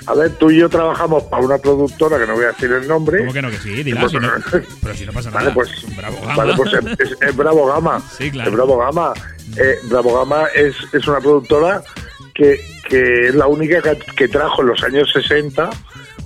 A 0.07 0.13
ver, 0.13 0.31
tú 0.37 0.49
y 0.49 0.57
yo 0.59 0.69
trabajamos 0.69 1.23
para 1.23 1.43
una 1.43 1.57
productora 1.57 2.17
que 2.17 2.25
no 2.25 2.33
voy 2.35 2.45
a 2.45 2.47
decir 2.47 2.71
el 2.71 2.87
nombre. 2.87 3.19
¿Cómo 3.19 3.33
que 3.33 3.41
no? 3.41 3.49
Que 3.51 3.57
sí, 3.57 3.83
dila, 3.83 3.99
Pues, 4.01 4.11
si 4.13 4.17
pero 4.81 4.95
si 4.95 5.05
no 5.05 5.11
pasa 5.13 5.29
nada. 5.29 5.41
Vale, 5.41 5.53
pues, 5.53 5.95
Bravo 5.95 6.17
Gama. 6.21 6.35
vale, 6.35 6.53
pues 6.55 6.73
es, 6.73 6.99
es- 7.11 7.17
es 7.21 7.35
Bravo 7.35 7.67
Gama. 7.67 7.90
Sí, 7.99 8.31
claro. 8.31 8.49
Es 8.49 8.55
Bravo 8.55 8.77
Gama. 8.77 9.13
Eh, 9.57 9.75
Bravo 9.89 10.17
Gama 10.19 10.45
es, 10.55 10.75
es 10.93 11.07
una 11.07 11.19
productora 11.19 11.81
que, 12.33 12.59
que 12.87 13.27
es 13.27 13.35
la 13.35 13.47
única 13.47 13.81
que, 13.81 13.97
que 14.15 14.27
trajo 14.27 14.61
en 14.61 14.67
los 14.69 14.83
años 14.83 15.11
60 15.13 15.69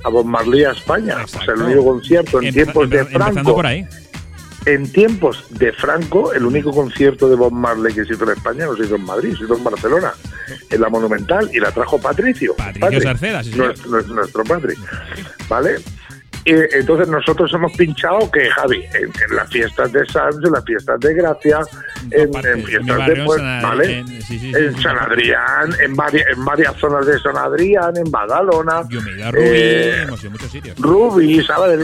a 0.03 0.09
Bob 0.09 0.25
Marley 0.25 0.63
a 0.65 0.71
España. 0.71 1.17
O 1.23 1.27
sea, 1.27 1.53
el 1.55 1.61
único 1.61 1.83
concierto 1.85 2.39
en 2.41 2.49
Empe- 2.49 2.53
tiempos 2.53 2.89
de 2.89 3.05
Franco. 3.05 3.55
por 3.55 3.65
ahí. 3.65 3.87
En 4.67 4.91
tiempos 4.91 5.45
de 5.51 5.71
Franco, 5.73 6.33
el 6.33 6.43
único 6.43 6.71
concierto 6.71 7.29
de 7.29 7.35
Bob 7.35 7.51
Marley 7.53 7.93
que 7.93 8.03
se 8.03 8.13
hizo 8.13 8.23
en 8.23 8.31
España 8.31 8.65
no 8.65 8.75
se 8.75 8.83
hizo 8.85 8.95
en 8.95 9.03
Madrid, 9.05 9.35
se 9.37 9.43
hizo 9.43 9.55
en 9.55 9.63
Barcelona, 9.63 10.11
en 10.71 10.81
la 10.81 10.89
Monumental, 10.89 11.51
y 11.53 11.59
la 11.59 11.71
trajo 11.71 11.99
Patricio. 12.01 12.55
Patricio 12.55 12.81
Patri, 12.81 13.01
Sarceda, 13.01 13.43
sí, 13.43 13.51
nuestro, 13.55 13.91
nuestro, 13.91 14.15
nuestro 14.15 14.43
Patri. 14.43 14.73
¿Vale? 15.47 15.75
Entonces 16.45 17.07
nosotros 17.07 17.51
hemos 17.55 17.71
pinchado 17.73 18.29
que, 18.29 18.47
Javi, 18.51 18.83
en, 18.93 19.05
en 19.29 19.35
las 19.35 19.49
fiestas 19.49 19.91
de 19.91 20.05
Sanz, 20.05 20.35
en 20.45 20.51
las 20.51 20.63
fiestas 20.63 20.99
de 20.99 21.13
Gracia, 21.15 21.59
en, 22.11 22.31
fiestas 22.63 22.97
barrio, 22.97 23.33
de 23.33 23.41
Ad- 23.41 23.63
¿vale? 23.63 23.99
en- 23.99 24.07
sí, 24.07 24.21
sí, 24.21 24.39
sí, 24.39 24.51
en 24.55 24.75
sí, 24.75 24.83
San. 24.83 24.95
Adrián, 24.97 25.73
en 25.81 25.95
varias, 25.95 26.27
en 26.29 26.45
varias 26.45 26.75
zonas 26.77 27.05
de 27.07 27.19
San 27.19 27.35
Adrián, 27.35 27.97
en 27.97 28.11
Badalona. 28.11 28.81
Rubí, 28.83 29.09
eh, 29.37 30.03
hemos 30.03 30.19
ido 30.21 30.29
a 30.29 30.31
muchos 30.33 30.51
sitios. 30.51 30.77
Rubí, 30.79 31.43
¿sabes? 31.43 31.79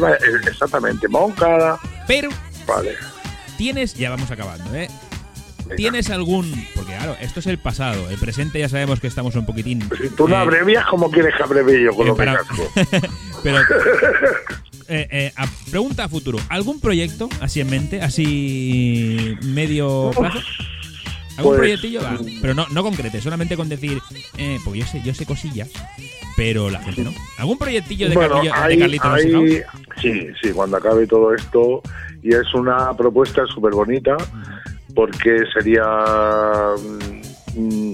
Exactamente, 0.48 1.08
Moncada. 1.08 1.80
Pero 2.08 2.30
Vale. 2.68 2.96
tienes, 3.58 3.96
ya 3.96 4.12
vamos 4.12 4.30
acabando, 4.30 4.76
¿eh? 4.76 4.88
¿Tienes 5.78 6.10
algún.? 6.10 6.52
Porque 6.76 6.92
claro, 6.94 7.16
esto 7.22 7.40
es 7.40 7.48
el 7.48 7.58
pasado. 7.58 8.10
El 8.10 8.18
presente 8.18 8.60
ya 8.60 8.68
sabemos 8.68 9.00
que 9.00 9.08
estamos 9.08 9.36
un 9.36 9.46
poquitín. 9.46 9.82
Si 10.02 10.10
tú 10.10 10.28
no 10.28 10.36
eh, 10.36 10.40
abrevias, 10.40 10.86
¿cómo 10.88 11.10
quieres 11.10 11.34
que 11.36 11.44
abrevie 11.44 11.84
yo 11.86 11.96
con 11.96 12.08
eh, 12.08 12.10
lo 12.10 12.16
que 12.16 12.26
para- 12.26 12.38
casco? 12.40 12.72
Pero. 13.44 13.58
eh, 14.88 15.08
eh, 15.12 15.34
a- 15.36 15.48
pregunta 15.70 16.04
a 16.06 16.10
futuro. 16.10 16.38
¿Algún 16.50 16.80
proyecto 16.80 17.30
así 17.42 17.62
en 17.62 17.70
mente? 17.70 18.02
¿Así 18.02 19.36
medio 19.44 20.12
plazo? 20.18 20.40
¿Algún 21.38 21.52
Pues, 21.54 21.60
proyectillo? 21.60 22.02
Va, 22.04 22.20
pero 22.42 22.54
no, 22.54 22.68
no 22.72 22.84
concrete, 22.84 23.22
solamente 23.22 23.56
con 23.56 23.70
decir, 23.70 24.00
eh, 24.38 24.60
pues 24.66 24.80
yo 24.82 24.86
sé, 24.86 25.02
yo 25.04 25.14
sé 25.14 25.26
cosillas, 25.26 25.70
pero 26.36 26.70
la 26.70 26.80
gente 26.84 27.04
no. 27.04 27.14
¿Algún 27.38 27.58
proyectillo 27.58 28.10
de, 28.10 28.16
Bueno, 28.16 28.36
Carlillo- 28.36 28.54
de 28.54 29.00
hay- 29.00 29.32
Music 29.32 29.68
sí, 30.02 30.28
sí, 30.42 30.50
cuando 30.52 30.78
acabe 30.78 31.08
todo 31.08 31.34
esto, 31.34 31.82
y 32.22 32.36
es 32.36 32.54
una 32.54 32.96
propuesta 32.96 33.46
súper 33.48 33.72
bonita, 33.74 34.18
porque 34.94 35.44
sería 35.54 35.84
mm, 37.56 37.90
mm, 37.90 37.94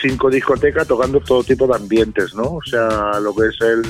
cinco 0.00 0.30
discotecas 0.30 0.86
tocando 0.86 1.20
todo 1.20 1.42
tipo 1.42 1.66
de 1.66 1.74
ambientes, 1.74 2.34
¿no? 2.34 2.42
O 2.44 2.62
sea, 2.64 3.18
lo 3.18 3.34
que 3.34 3.46
es 3.48 3.56
el, 3.62 3.82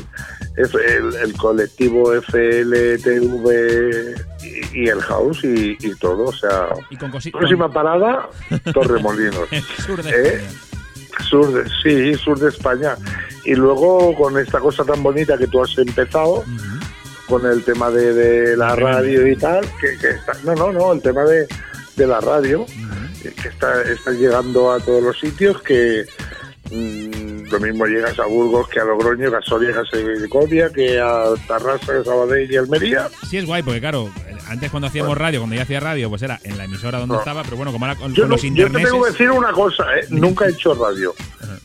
el, 0.57 1.15
el 1.17 1.33
colectivo 1.37 2.13
FLTV 2.23 3.47
y, 4.43 4.83
y 4.85 4.89
el 4.89 5.01
house 5.03 5.45
y, 5.45 5.77
y 5.81 5.95
todo, 5.97 6.25
o 6.25 6.33
sea... 6.33 6.69
Y 6.91 6.97
con 6.97 7.11
cosi- 7.13 7.33
Próxima 7.33 7.73
parada, 7.73 8.29
Torremolinos. 8.73 9.49
Sur 9.87 10.03
de 10.03 10.11
¿Eh? 10.11 10.35
España. 10.35 10.51
Sur 11.29 11.53
de, 11.53 11.71
sí, 11.83 12.15
sur 12.15 12.39
de 12.39 12.49
España. 12.49 12.97
Y 13.45 13.55
luego 13.55 14.15
con 14.15 14.39
esta 14.39 14.59
cosa 14.61 14.85
tan 14.85 15.03
bonita 15.03 15.37
que 15.39 15.47
tú 15.47 15.63
has 15.63 15.77
empezado, 15.79 16.43
con 17.29 17.45
el 17.47 17.63
tema 17.65 17.91
de, 17.91 18.13
de 18.15 18.57
la 18.57 18.75
radio 18.77 19.27
y 19.27 19.37
tal, 19.37 19.65
que, 19.81 19.97
que 19.99 20.11
está, 20.11 20.33
no, 20.45 20.55
no, 20.55 20.73
no, 20.73 20.93
el 20.93 21.01
tema 21.03 21.23
de, 21.25 21.47
de 21.97 22.07
la 22.07 22.21
radio, 22.21 22.65
que 23.23 23.49
está, 23.49 23.83
está 23.83 24.11
llegando 24.13 24.73
a 24.73 24.81
todos 24.81 25.03
los 25.03 25.19
sitios, 25.19 25.61
que 25.63 26.05
mm, 26.73 27.51
lo 27.51 27.61
mismo 27.61 27.87
llegas 27.87 28.19
a 28.19 28.27
Burgos 28.27 28.69
que 28.69 28.81
a 28.81 28.85
Logroño, 28.85 29.31
que 29.31 29.37
a 29.37 29.43
Soria, 29.43 29.73
que 29.73 29.79
a 29.81 29.85
Segovia, 29.85 30.71
que 30.71 30.99
a 31.01 31.25
Tarrasa, 31.47 32.03
Sabadell 32.05 32.51
y 32.51 32.57
Almería. 32.57 33.09
Sí 33.29 33.37
es 33.37 33.47
guay, 33.47 33.63
porque 33.63 33.81
claro, 33.81 34.09
antes 34.49 34.71
cuando 34.71 34.87
hacíamos 34.89 35.17
radio, 35.19 35.41
cuando 35.41 35.57
yo 35.57 35.63
hacía 35.63 35.81
radio, 35.81 36.09
pues 36.09 36.23
era 36.23 36.39
en 36.45 36.57
la 36.57 36.65
emisora 36.65 36.99
donde 36.99 37.15
No. 37.15 37.19
estaba, 37.21 37.43
pero 37.43 37.57
bueno, 37.57 37.73
como 37.73 37.85
ahora 37.87 37.99
con, 37.99 38.15
Yo, 38.15 38.23
con 38.23 38.31
no- 38.31 38.35
los 38.37 38.43
yo 38.43 38.49
te 38.55 38.61
interneses, 38.63 38.91
tengo 38.91 39.05
que 39.05 39.11
decir 39.11 39.31
una 39.31 39.53
cosa, 39.53 39.85
¿eh? 39.99 40.07
nunca 40.11 40.47
he 40.47 40.51
hecho 40.51 40.75
radio. 40.75 41.15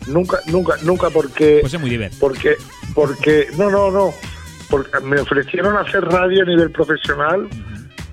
Nunca, 0.07 0.39
nunca, 0.47 0.75
nunca 0.83 1.09
porque... 1.09 1.59
pues 1.61 1.73
es 1.73 1.79
muy 1.79 1.89
divertido. 1.89 2.19
Porque, 2.19 2.55
porque, 2.93 3.47
no, 3.57 3.69
no, 3.69 3.91
no, 3.91 4.13
porque 4.69 4.99
me 5.01 5.19
ofrecieron 5.21 5.75
hacer 5.77 6.03
radio 6.03 6.43
a 6.43 6.45
nivel 6.45 6.71
profesional, 6.71 7.47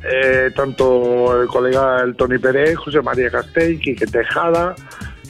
eh, 0.05 0.51
tanto 0.55 1.41
el 1.41 1.49
colega 1.49 2.03
el 2.03 2.15
Tony 2.17 2.39
Pérez, 2.39 2.77
José 2.77 3.01
María 3.01 3.31
Castell, 3.31 3.79
Quique 3.81 4.07
Tejada, 4.07 4.75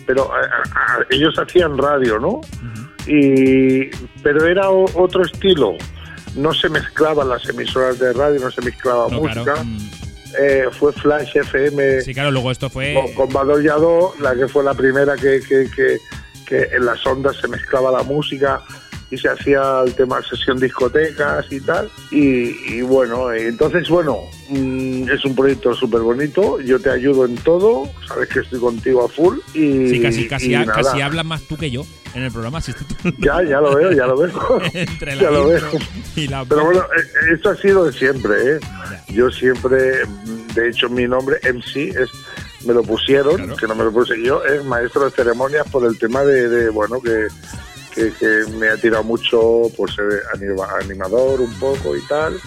pero 0.07 0.31
a- 0.33 0.39
a- 0.41 1.07
ellos 1.11 1.35
hacían 1.39 1.77
radio, 1.79 2.19
¿no? 2.19 2.41
Y, 3.07 3.91
pero 4.23 4.47
era 4.47 4.71
o- 4.71 4.87
otro 5.01 5.23
estilo, 5.25 5.77
no 6.37 6.53
se 6.55 6.69
mezclaban 6.69 7.29
las 7.29 7.49
emisoras 7.49 7.99
de 7.99 8.13
radio, 8.13 8.41
no 8.41 8.51
se 8.51 8.63
mezclaba 8.63 9.09
No, 9.11 9.21
música. 9.21 9.55
Eh, 10.41 10.65
fue 10.73 10.93
Flash 10.93 11.37
FM 11.37 12.01
Sí, 12.01 12.13
claro, 12.13 12.31
luego 12.33 12.51
esto 12.51 12.69
fue. 12.69 13.13
con, 13.17 13.29
Bador 13.33 13.63
Lladó, 13.63 14.15
la 14.21 14.35
que 14.35 14.49
fue 14.49 14.65
la 14.65 14.75
primera 14.75 15.15
que, 15.15 15.41
que, 15.49 15.69
que, 15.75 15.99
que 16.47 16.75
en 16.77 16.87
las 16.87 17.07
ondas 17.07 17.37
se 17.37 17.47
mezclaba 17.47 17.93
la 17.93 18.03
música 18.03 18.61
y 19.15 19.19
se 19.19 19.29
hacía 19.29 19.83
el 19.87 19.95
tema 19.95 20.21
sesión 20.23 20.59
discotecas 20.59 21.47
y 21.51 21.61
tal. 21.61 21.91
Y, 22.11 22.75
y 22.75 22.83
bueno, 22.83 23.33
entonces, 23.33 23.89
bueno, 23.89 24.19
mm, 24.49 25.09
es 25.09 25.25
un 25.25 25.35
proyecto 25.35 25.75
súper 25.75 26.01
bonito. 26.01 26.61
Yo 26.61 26.81
te 26.81 26.91
ayudo 26.91 27.25
en 27.25 27.37
todo, 27.37 27.89
sabes 28.07 28.29
que 28.29 28.41
estoy 28.41 28.61
contigo 28.61 29.05
a 29.05 29.09
full. 29.09 29.39
Y, 29.55 29.89
Sí, 29.89 30.01
casi, 30.03 30.29
casi, 30.29 30.55
y 30.55 30.67
casi 30.67 31.01
hablas 31.01 31.25
más 31.25 31.43
tú 31.43 31.57
que 31.57 31.71
yo 31.71 31.85
en 32.15 32.25
el 32.25 32.33
programa. 32.33 32.61
Si 32.61 32.73
Ya, 33.19 33.43
ya 33.43 33.61
lo 33.61 33.75
veo, 33.75 33.93
ya 33.93 34.07
lo 34.07 34.17
veo. 34.17 34.61
entre 34.75 35.17
la 35.17 35.23
ya 35.23 35.31
lo 35.31 35.49
veo. 35.49 35.71
y 36.17 36.27
la 36.29 36.45
Pero 36.45 36.65
bueno, 36.65 36.81
eh, 36.81 37.35
esto 37.35 37.51
ha 37.51 37.57
sido 37.57 37.85
de 37.85 37.93
siempre, 37.93 38.35
¿eh? 38.35 38.61
Yo 39.09 39.31
siempre, 39.31 40.03
de 40.55 40.69
hecho, 40.69 40.89
mi 40.89 41.07
nombre 41.07 41.39
MC 41.43 41.91
es, 41.91 42.11
me 42.67 42.75
lo 42.75 42.83
pusieron, 42.83 43.57
que 43.57 43.67
no 43.67 43.75
me 43.75 43.85
lo 43.85 43.93
puse 43.93 44.21
yo, 44.23 44.45
es 44.45 44.65
maestro 44.65 45.05
de 45.05 45.11
ceremonias 45.11 45.69
por 45.71 45.85
el 45.85 45.99
tema 45.99 46.23
de, 46.23 46.49
de, 46.49 46.69
bueno, 46.71 47.01
que, 47.01 47.29
que, 47.95 48.45
me 48.59 48.69
ha 48.69 48.77
tirado 48.77 49.05
mucho 49.05 49.63
por 49.77 49.91
ser 49.93 50.23
anima- 50.35 50.69
animador 50.81 51.41
un 51.41 51.53
poco 51.55 51.97
y 51.97 52.01
tal. 52.03 52.39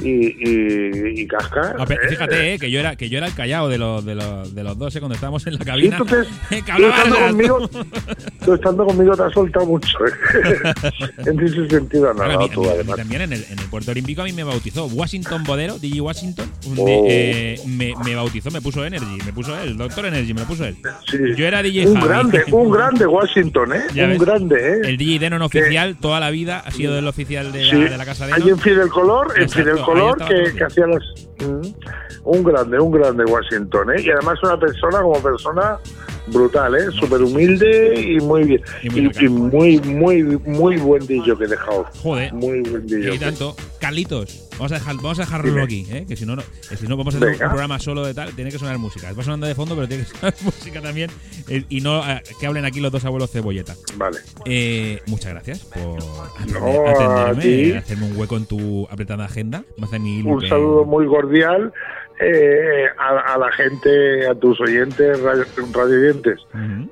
Y, 0.00 0.10
y, 0.10 1.20
y 1.22 1.26
cascar. 1.26 1.74
¿eh? 1.90 1.96
fíjate, 2.08 2.54
eh, 2.54 2.58
que 2.60 2.70
yo 2.70 2.78
era 2.78 2.94
que 2.94 3.08
yo 3.08 3.18
era 3.18 3.26
el 3.26 3.34
callado 3.34 3.68
de 3.68 3.78
los, 3.78 4.04
de 4.04 4.14
los, 4.14 4.54
de 4.54 4.62
los 4.62 4.78
dos 4.78 4.94
eh, 4.94 5.00
cuando 5.00 5.16
estábamos 5.16 5.44
en 5.48 5.54
la 5.58 5.64
cabina. 5.64 5.96
entonces, 5.98 6.28
Eh, 6.50 6.62
que 6.66 6.72
tú 6.72 6.86
estando 6.86 7.16
conmigo, 7.18 7.68
tú 8.44 8.54
estando 8.54 8.86
conmigo 8.86 9.16
te 9.16 9.22
has 9.24 9.32
soltado 9.32 9.66
mucho. 9.66 9.98
¿eh? 10.06 10.72
en 11.26 11.40
ese 11.40 11.68
sentido, 11.68 12.14
no, 12.14 12.14
Bueno, 12.14 12.30
a 12.30 12.34
no, 12.34 12.38
mí- 12.40 12.50
tú 12.50 12.60
a 12.60 12.64
mí- 12.64 12.68
a 12.68 12.72
mí 12.74 12.78
además. 12.80 12.96
también 12.96 13.22
en 13.22 13.32
el, 13.32 13.44
en 13.50 13.58
el 13.58 13.64
Puerto 13.66 13.90
Olímpico 13.90 14.22
a 14.22 14.24
mí 14.24 14.32
me 14.32 14.44
bautizó 14.44 14.86
Washington 14.86 15.42
Bodero, 15.44 15.78
DJ 15.78 16.00
Washington, 16.00 16.48
Oh. 16.76 17.04
eh, 17.08 17.60
me, 17.66 17.94
me 18.04 18.14
bautizó, 18.14 18.50
me 18.50 18.60
puso 18.60 18.84
Energy, 18.84 19.18
me 19.26 19.32
puso 19.32 19.58
él, 19.60 19.76
Doctor 19.76 20.06
Energy, 20.06 20.32
me 20.32 20.40
lo 20.42 20.46
puso 20.46 20.64
él. 20.64 20.76
Sí. 21.10 21.18
Yo 21.36 21.46
era 21.46 21.62
DJ 21.62 21.86
Un 21.88 21.94
Javi. 21.96 22.08
grande, 22.08 22.44
un 22.52 22.70
grande 22.70 23.06
Washington, 23.06 23.72
¿eh? 23.74 23.82
Ya 23.94 24.04
un 24.04 24.10
ves. 24.10 24.20
grande, 24.20 24.56
¿eh? 24.56 24.80
El 24.84 24.96
DJ 24.96 25.18
Denon 25.18 25.42
oficial 25.42 25.96
toda 25.96 26.20
la 26.20 26.30
vida 26.30 26.62
ha 26.64 26.70
sido 26.70 26.96
el 26.98 27.06
oficial 27.08 27.50
de 27.52 27.64
la, 27.64 27.70
Sí. 27.70 27.76
de 27.82 27.96
la 27.98 28.04
casa 28.04 28.26
de 28.26 28.34
Allí 28.34 28.50
en 28.50 28.58
Fidel 28.58 28.88
Color, 28.88 29.32
en 29.36 29.48
Fidel 29.48 29.78
ahí 29.78 29.82
Color, 29.88 30.18
que, 30.26 30.64
hacía 30.64 30.86
las. 30.86 31.02
Mm, 31.40 31.66
un 32.24 32.44
grande, 32.44 32.78
un 32.78 32.90
grande 32.90 33.24
Washington, 33.24 33.90
¿eh? 33.90 34.02
Y 34.02 34.10
además 34.10 34.42
una 34.42 34.58
persona 34.58 35.00
como 35.00 35.22
persona 35.22 35.78
brutal, 36.30 36.74
¿eh? 36.76 36.86
Súper 36.98 37.22
humilde 37.22 38.00
y 38.00 38.20
muy 38.20 38.44
bien. 38.44 38.62
Y 38.82 38.90
muy 38.90 39.10
y 39.20 39.28
muy, 39.28 39.78
muy, 39.80 40.22
muy 40.44 40.76
buen 40.78 41.06
que 41.06 41.14
he 41.16 41.48
dejado. 41.48 41.84
Joder. 42.02 42.32
Muy 42.32 42.60
buen 42.62 42.86
dillo. 42.86 43.14
Y 43.14 43.18
tanto, 43.18 43.56
Carlitos, 43.80 44.48
vamos 44.52 44.72
a 44.72 44.76
dejar, 44.76 44.96
vamos 44.96 45.18
a 45.18 45.22
dejarlo 45.22 45.50
Dime. 45.50 45.62
aquí, 45.62 45.86
¿eh? 45.90 46.04
que 46.08 46.16
si 46.16 46.26
no, 46.26 46.36
no, 46.36 46.42
si 46.76 46.86
no 46.86 46.96
vamos 46.96 47.14
a 47.14 47.18
hacer 47.18 47.30
un 47.32 47.38
programa 47.38 47.78
solo 47.78 48.04
de 48.04 48.14
tal, 48.14 48.32
tiene 48.34 48.50
que 48.50 48.58
sonar 48.58 48.78
música. 48.78 49.12
Va 49.12 49.22
sonando 49.22 49.46
de 49.46 49.54
fondo, 49.54 49.74
pero 49.74 49.88
tiene 49.88 50.04
que 50.04 50.10
sonar 50.18 50.34
música 50.42 50.80
también. 50.80 51.10
eh, 51.48 51.64
y 51.68 51.80
no 51.80 52.08
eh, 52.08 52.22
que 52.40 52.46
hablen 52.46 52.64
aquí 52.64 52.80
los 52.80 52.92
dos 52.92 53.04
abuelos 53.04 53.30
cebolleta. 53.30 53.74
Vale. 53.96 54.18
Eh, 54.44 55.00
muchas 55.06 55.32
gracias 55.32 55.60
por 55.60 55.98
atender- 55.98 56.88
atenderme, 56.90 57.78
hacerme 57.78 58.06
un 58.06 58.16
hueco 58.16 58.36
en 58.36 58.46
tu 58.46 58.86
apretada 58.90 59.24
agenda. 59.24 59.64
Hace 59.82 59.96
Un 59.98 60.46
saludo 60.48 60.84
muy 60.84 61.06
cordial 61.06 61.72
eh, 62.20 62.86
a, 62.98 63.34
a 63.34 63.38
la 63.38 63.50
gente, 63.52 64.26
a 64.26 64.34
tus 64.34 64.60
oyentes, 64.60 65.20
radio, 65.20 65.44
radioyentes. 65.72 66.40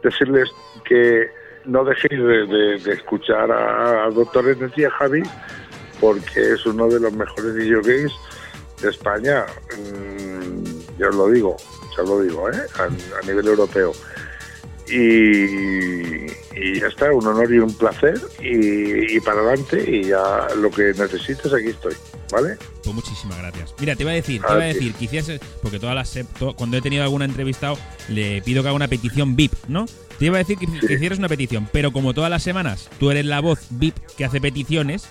Decirles 0.03 0.51
que 0.85 1.29
no 1.65 1.85
dejéis 1.85 2.21
de, 2.21 2.47
de- 2.47 2.79
de 2.79 2.93
escuchar 2.93 3.51
a, 3.51 4.05
a 4.05 4.11
Doctor 4.11 4.49
Energía 4.49 4.91
Javi, 4.91 5.23
porque 6.01 6.53
es 6.53 6.65
uno 6.67 6.89
de 6.89 7.01
los 7.01 7.13
mejores 7.13 7.55
DJs 7.55 8.13
de 8.83 8.89
España. 8.91 9.45
Mm, 9.77 10.99
ya 10.99 11.09
os 11.09 11.15
lo 11.17 11.29
digo, 11.29 11.57
ya 11.97 12.03
os 12.03 12.09
lo 12.09 12.21
digo, 12.21 12.49
¿eh? 12.51 12.57
a, 12.79 12.85
a 12.85 13.27
nivel 13.27 13.47
europeo. 13.49 13.93
Y, 14.89 16.27
y 16.55 16.81
ya 16.81 16.87
está, 16.89 17.13
un 17.13 17.27
honor 17.27 17.53
y 17.53 17.59
un 17.59 17.73
placer. 17.77 18.19
Y, 18.41 19.17
y 19.17 19.21
para 19.21 19.41
adelante, 19.41 19.85
y 19.91 20.05
ya 20.05 20.49
lo 20.61 20.71
que 20.71 20.93
necesites, 20.97 21.53
aquí 21.53 21.69
estoy. 21.69 21.95
¿Vale? 22.33 22.57
Pues 22.83 22.93
muchísimas 22.95 23.39
gracias. 23.39 23.73
Mira, 23.79 23.95
te 23.95 24.03
iba 24.03 24.11
a 24.11 24.15
decir, 24.15 24.41
te 24.43 24.53
iba 24.53 24.63
a 24.63 24.67
decir, 24.67 24.95
que 24.95 25.05
hiciese- 25.05 25.41
porque 25.63 25.79
todas 25.79 25.95
las 25.95 26.13
to- 26.39 26.55
cuando 26.57 26.77
he 26.77 26.83
tenido 26.83 27.05
alguna 27.05 27.25
entrevistado 27.25 27.79
le 28.09 28.43
pido 28.43 28.63
que 28.63 28.69
haga 28.69 28.75
una 28.77 28.89
petición 28.89 29.37
VIP, 29.37 29.53
¿no? 29.69 29.87
Te 30.19 30.25
iba 30.25 30.35
a 30.37 30.39
decir 30.39 30.59
que, 30.59 30.67
que 30.67 30.95
hicieras 30.95 31.19
una 31.21 31.29
petición, 31.29 31.69
pero 31.73 31.93
como 31.93 32.15
todas 32.15 32.31
las 32.31 32.43
semanas 32.43 32.91
tú 32.99 33.13
eres 33.13 33.27
la 33.27 33.41
voz 33.41 33.61
VIP 33.71 33.95
que 34.17 34.25
hace 34.25 34.41
peticiones, 34.41 35.09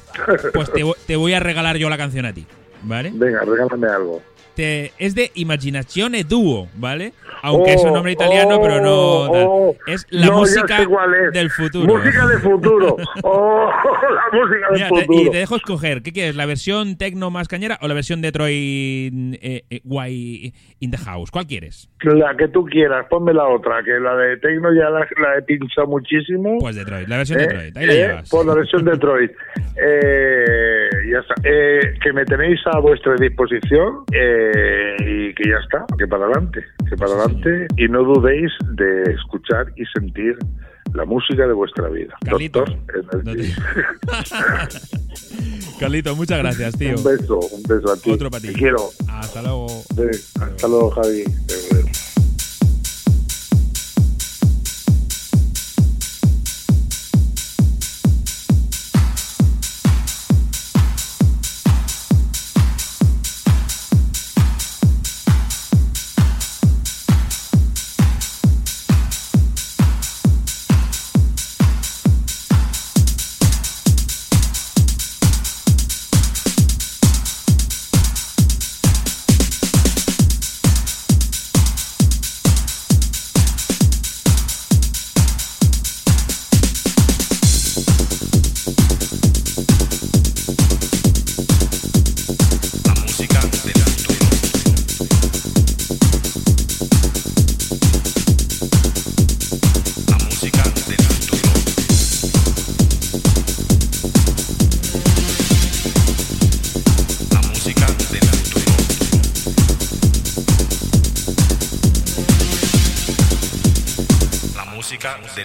pues 0.53 0.71
te, 0.73 0.83
te 1.07 1.15
voy 1.15 1.33
a 1.33 1.39
regalar 1.39 1.77
yo 1.77 1.89
la 1.89 1.97
canción 1.97 2.25
a 2.25 2.33
ti, 2.33 2.45
¿vale? 2.83 3.11
Venga, 3.13 3.41
regálame 3.45 3.87
algo. 3.87 4.21
Te- 4.55 4.91
es 4.99 5.15
de 5.15 5.31
Imaginazione 5.35 6.23
Duo, 6.23 6.67
¿vale? 6.75 7.13
Aunque 7.43 7.73
es 7.73 7.83
un 7.83 7.89
Oh, 7.89 7.93
nombre 7.95 8.11
italiano, 8.13 8.59
pero 8.61 8.81
no 8.81 8.91
oh, 9.29 9.75
es 9.85 10.07
la 10.09 10.27
no, 10.27 10.37
música 10.39 10.81
es. 10.81 11.33
del 11.33 11.49
futuro. 11.51 11.93
Música 11.97 12.25
de 12.27 12.37
futuro. 12.39 12.95
Oh, 13.23 13.69
la 13.71 14.39
música 14.39 14.65
del 14.71 14.73
Mira, 14.73 14.89
te- 14.89 15.01
futuro. 15.05 15.21
y 15.27 15.31
te 15.31 15.37
dejo 15.37 15.55
escoger, 15.57 16.01
¿qué 16.01 16.11
quieres? 16.13 16.35
¿La 16.35 16.45
versión 16.45 16.97
tecno 16.97 17.29
más 17.31 17.47
cañera 17.47 17.77
o 17.81 17.87
la 17.87 17.93
versión 17.93 18.21
Detroit 18.21 19.13
eh, 19.41 19.63
eh, 19.69 19.81
guay 19.83 20.53
in 20.79 20.91
the 20.91 20.97
house? 20.97 21.29
¿Cuál 21.31 21.45
quieres? 21.47 21.89
La 22.01 22.35
que 22.37 22.47
tú 22.47 22.65
quieras, 22.65 23.05
ponme 23.09 23.33
la 23.33 23.47
otra, 23.47 23.83
que 23.83 23.99
la 23.99 24.15
de 24.15 24.37
Tecno 24.37 24.73
ya 24.73 24.89
la, 24.89 24.99
la 25.21 25.37
he 25.37 25.41
pinchado 25.41 25.87
muchísimo. 25.87 26.57
Pues 26.59 26.75
Detroit, 26.75 27.07
la 27.07 27.17
versión 27.17 27.39
Eh, 27.39 27.43
Detroit, 27.47 27.77
ahí 27.77 27.85
la 27.87 27.93
eh, 27.93 27.97
llevas. 27.97 28.29
Por 28.29 28.45
la 28.45 28.53
versión 28.55 28.83
Detroit. 28.85 29.31
Eh, 29.77 30.87
ya 31.11 31.19
está. 31.19 31.33
Eh, 31.43 31.95
que 32.01 32.13
me 32.13 32.23
tenéis 32.25 32.59
a 32.65 32.79
vuestra 32.79 33.13
disposición 33.15 34.03
eh, 34.13 34.44
y 34.99 35.33
que 35.33 35.49
ya 35.49 35.57
está, 35.63 35.85
que 35.97 36.07
para 36.07 36.25
adelante, 36.25 36.63
que 36.89 36.95
para 36.95 37.13
adelante. 37.13 37.67
Y 37.77 37.87
no 37.87 38.03
dudéis 38.03 38.51
de 38.71 39.13
escuchar 39.13 39.71
y 39.75 39.85
sentir 39.97 40.37
la 40.93 41.05
música 41.05 41.47
de 41.47 41.53
vuestra 41.53 41.89
vida. 41.89 42.13
Carlito. 42.23 42.65
Doctor. 42.65 43.23
Carlito, 45.79 46.15
muchas 46.15 46.39
gracias, 46.39 46.77
tío. 46.77 46.95
Un 46.95 47.03
beso, 47.03 47.39
un 47.39 47.63
beso 47.63 47.91
a 47.91 47.97
ti. 47.97 48.11
Otro 48.11 48.29
para 48.29 48.41
ti. 48.41 48.47
Te 48.47 48.53
quiero. 48.53 48.89
Hasta 49.09 49.41
luego. 49.41 49.67
Hasta 49.67 50.67
luego, 50.67 50.91
Javi. 50.91 51.23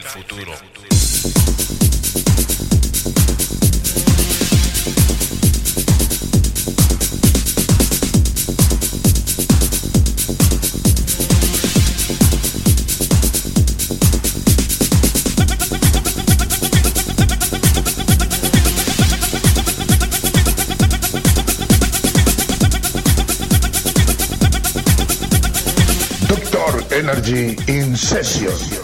del 0.00 0.08
futuro. 0.08 0.80
Energy 26.92 27.56
in 27.66 27.96
Session. 27.96 28.79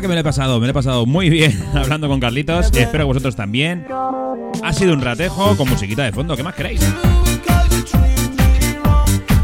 Que 0.00 0.08
me 0.08 0.14
lo 0.14 0.20
he 0.20 0.24
pasado, 0.24 0.58
me 0.60 0.66
lo 0.66 0.70
he 0.70 0.74
pasado 0.74 1.06
muy 1.06 1.30
bien 1.30 1.62
hablando 1.74 2.08
con 2.08 2.20
Carlitos. 2.20 2.66
espero 2.66 2.90
que 2.98 3.04
vosotros 3.04 3.36
también. 3.36 3.86
Ha 4.62 4.72
sido 4.72 4.92
un 4.94 5.00
ratejo 5.00 5.56
con 5.56 5.68
musiquita 5.68 6.04
de 6.04 6.12
fondo, 6.12 6.36
¿qué 6.36 6.42
más 6.42 6.54
queréis? 6.54 6.80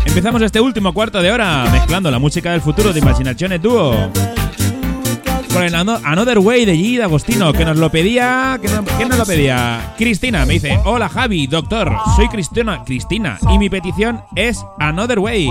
Empezamos 0.06 0.42
este 0.42 0.60
último 0.60 0.92
cuarto 0.92 1.22
de 1.22 1.30
hora 1.30 1.66
mezclando 1.70 2.10
la 2.10 2.18
música 2.18 2.52
del 2.52 2.60
futuro 2.60 2.92
de 2.92 2.98
Imaginazione 2.98 3.58
Duo 3.60 4.10
con 5.52 5.62
el 5.62 5.74
Ano- 5.74 5.98
Another 6.04 6.38
Way 6.38 6.64
de 6.64 6.74
G. 6.76 7.02
Agostino, 7.02 7.52
que 7.52 7.64
nos 7.64 7.76
lo 7.76 7.90
pedía. 7.90 8.58
que 8.60 8.68
¿Quién 8.96 9.08
nos 9.08 9.18
lo 9.18 9.24
pedía? 9.26 9.94
Cristina 9.98 10.44
me 10.46 10.54
dice: 10.54 10.78
Hola 10.84 11.08
Javi, 11.08 11.46
doctor, 11.46 11.92
soy 12.16 12.28
Cristina, 12.28 12.82
Cristina, 12.84 13.38
y 13.52 13.58
mi 13.58 13.68
petición 13.68 14.22
es 14.36 14.64
Another 14.78 15.18
Way. 15.20 15.48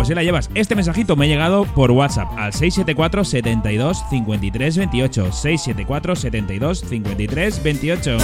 Pues 0.00 0.08
si 0.08 0.14
la 0.14 0.22
llevas. 0.22 0.48
Este 0.54 0.74
mensajito 0.74 1.14
me 1.14 1.26
ha 1.26 1.28
llegado 1.28 1.66
por 1.66 1.90
WhatsApp 1.90 2.30
al 2.38 2.54
674 2.54 3.22
72 3.22 4.02
53 4.08 4.78
28. 4.78 5.30
674 5.30 6.16
72 6.16 6.80
53 6.88 7.62
28. 7.62 8.16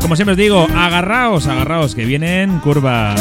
Como 0.00 0.16
siempre 0.16 0.32
os 0.32 0.36
digo, 0.36 0.66
agarraos, 0.74 1.46
agarraos, 1.46 1.94
que 1.94 2.04
vienen 2.04 2.58
curvas. 2.58 3.20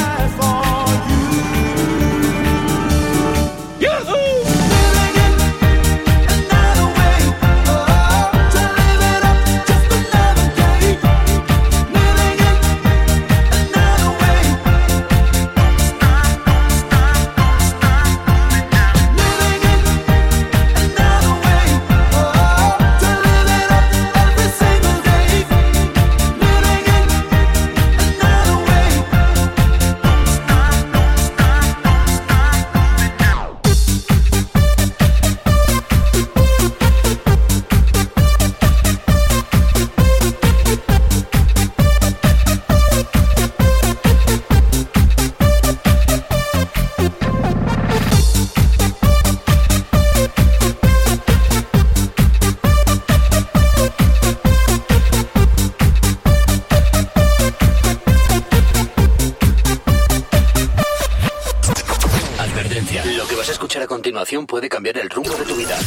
Puede 64.42 64.68
cambiar 64.68 64.98
el 64.98 65.10
rumbo 65.10 65.30
de 65.36 65.46
tu 65.46 65.56
vida. 65.56 65.78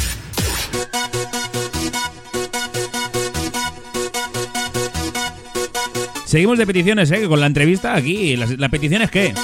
Seguimos 6.25 6.59
de 6.59 6.67
peticiones, 6.67 7.11
¿eh? 7.11 7.27
Con 7.29 7.41
la 7.41 7.47
entrevista 7.47 7.95
aquí. 7.95 8.37
La, 8.37 8.47
la 8.57 8.69
petición 8.69 9.03
es 9.03 9.11
que. 9.11 9.35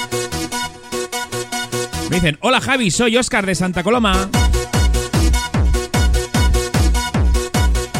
Me 2.11 2.17
dicen: 2.17 2.39
Hola 2.41 2.61
Javi, 2.61 2.91
soy 2.91 3.17
Oscar 3.17 3.45
de 3.45 3.55
Santa 3.55 3.83
Coloma. 3.83 4.29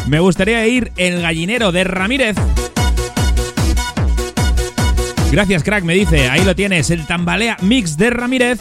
Me 0.07 0.19
gustaría 0.19 0.65
ir 0.67 0.91
el 0.97 1.21
gallinero 1.21 1.71
de 1.71 1.83
Ramírez. 1.83 2.35
Gracias, 5.31 5.63
crack, 5.63 5.83
me 5.83 5.95
dice. 5.95 6.29
Ahí 6.29 6.43
lo 6.43 6.55
tienes, 6.55 6.89
el 6.91 7.05
tambalea 7.05 7.57
mix 7.61 7.97
de 7.97 8.09
Ramírez. 8.09 8.59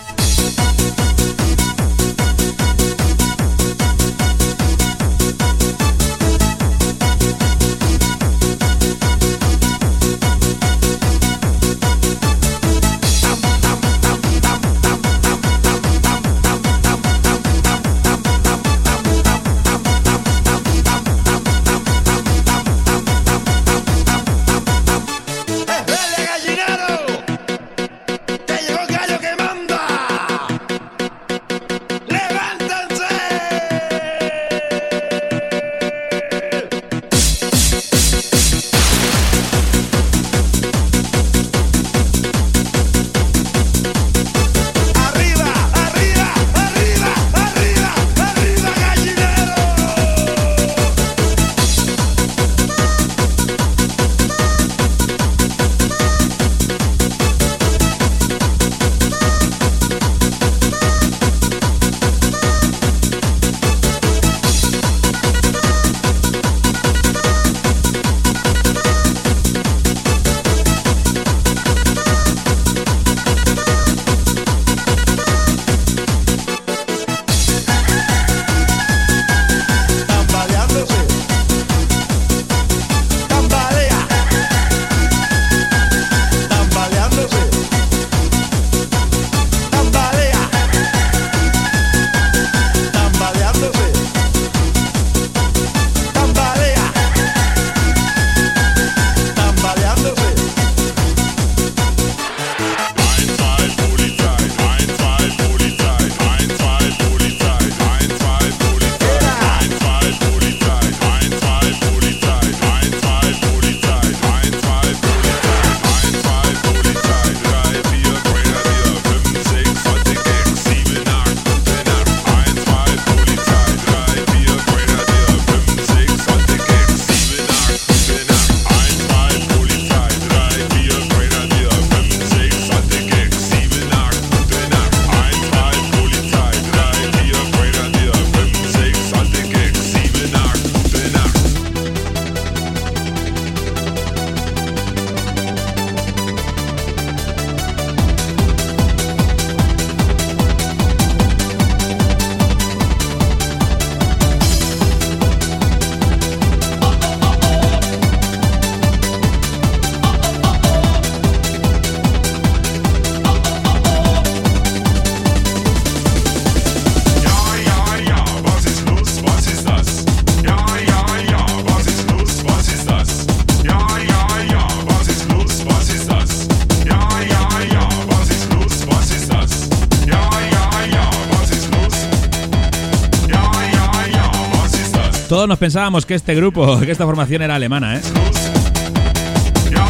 Todos 185.32 185.48
nos 185.48 185.56
pensábamos 185.56 186.04
que 186.04 186.14
este 186.14 186.34
grupo, 186.34 186.78
que 186.84 186.90
esta 186.90 187.06
formación 187.06 187.40
era 187.40 187.54
alemana, 187.54 187.96
¿eh? 187.96 188.02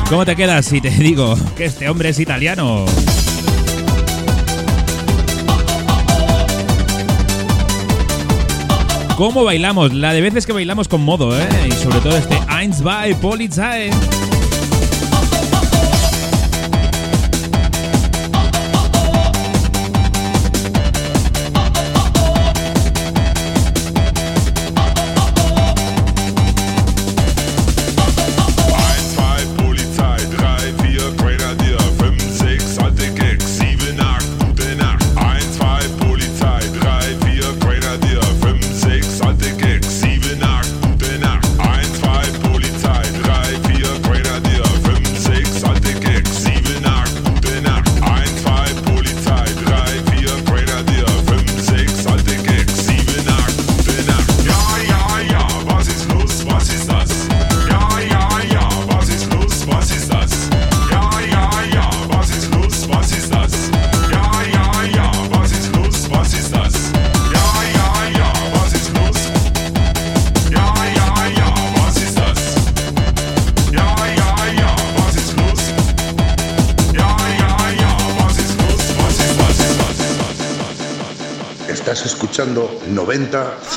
¿Cómo 0.09 0.25
te 0.25 0.37
quedas 0.37 0.67
si 0.67 0.81
te 0.81 0.89
digo 0.89 1.37
que 1.57 1.65
este 1.65 1.89
hombre 1.89 2.11
es 2.11 2.21
italiano? 2.21 2.85
¿Cómo 9.17 9.43
bailamos? 9.43 9.93
La 9.93 10.13
de 10.13 10.21
veces 10.21 10.47
que 10.47 10.53
bailamos 10.53 10.87
con 10.87 11.01
modo, 11.01 11.37
¿eh? 11.37 11.49
Y 11.67 11.73
sobre 11.73 11.99
todo 11.99 12.17
este 12.17 12.39
Eins, 12.49 12.77
zwei, 12.77 13.13
Polizei. 13.15 13.91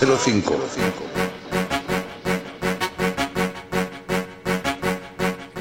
9005. 0.02 1.06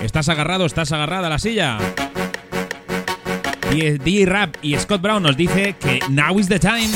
¿Estás 0.03 0.29
agarrado? 0.29 0.67
¿Estás 0.67 0.93
agarrada 0.93 1.29
a 1.29 1.31
la 1.31 1.39
silla? 1.39 1.79
Y 3.73 3.99
D-Rap 3.99 4.57
y 4.63 4.77
Scott 4.79 5.01
Brown 5.01 5.23
nos 5.23 5.37
dice 5.37 5.75
que 5.79 6.01
now 6.09 6.39
is 6.39 6.49
the 6.49 6.59
time. 6.59 6.91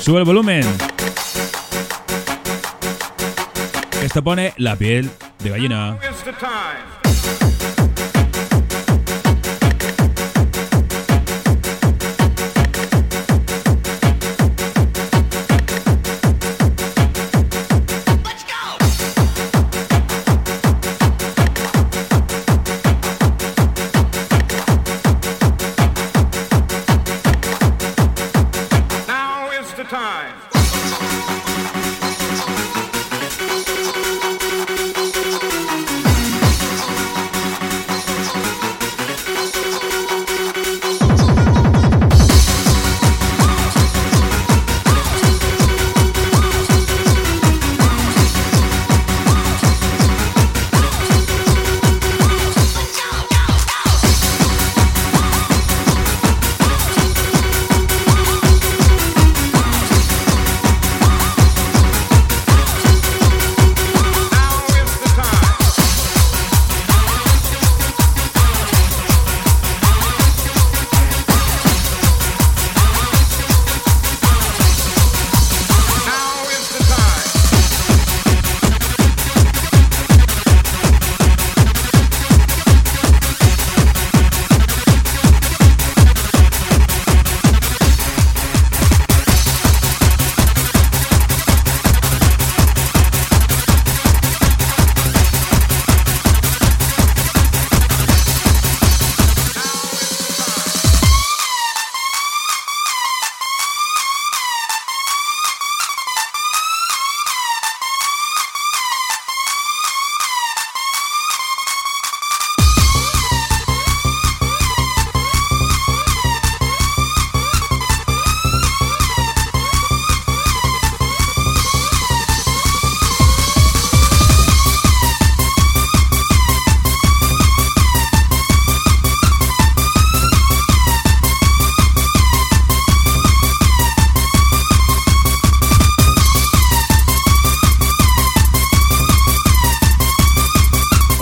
Sube 0.00 0.18
el 0.20 0.24
volumen. 0.24 0.64
Esto 4.02 4.22
pone 4.22 4.54
la 4.56 4.76
piel 4.76 5.10
de 5.40 5.50
gallina. 5.50 5.98
It's 6.02 6.22
the 6.24 6.32
time. 6.32 6.97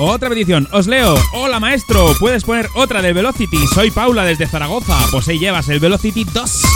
Otra 0.08 0.28
petición, 0.28 0.68
os 0.70 0.86
leo. 0.86 1.16
Hola 1.32 1.58
maestro, 1.58 2.14
¿puedes 2.20 2.44
poner 2.44 2.68
otra 2.74 3.02
del 3.02 3.12
Velocity? 3.12 3.66
Soy 3.66 3.90
Paula 3.90 4.24
desde 4.24 4.46
Zaragoza. 4.46 4.96
Pues 5.10 5.26
ahí 5.26 5.40
llevas 5.40 5.68
el 5.68 5.80
Velocity 5.80 6.22
2. 6.22 6.75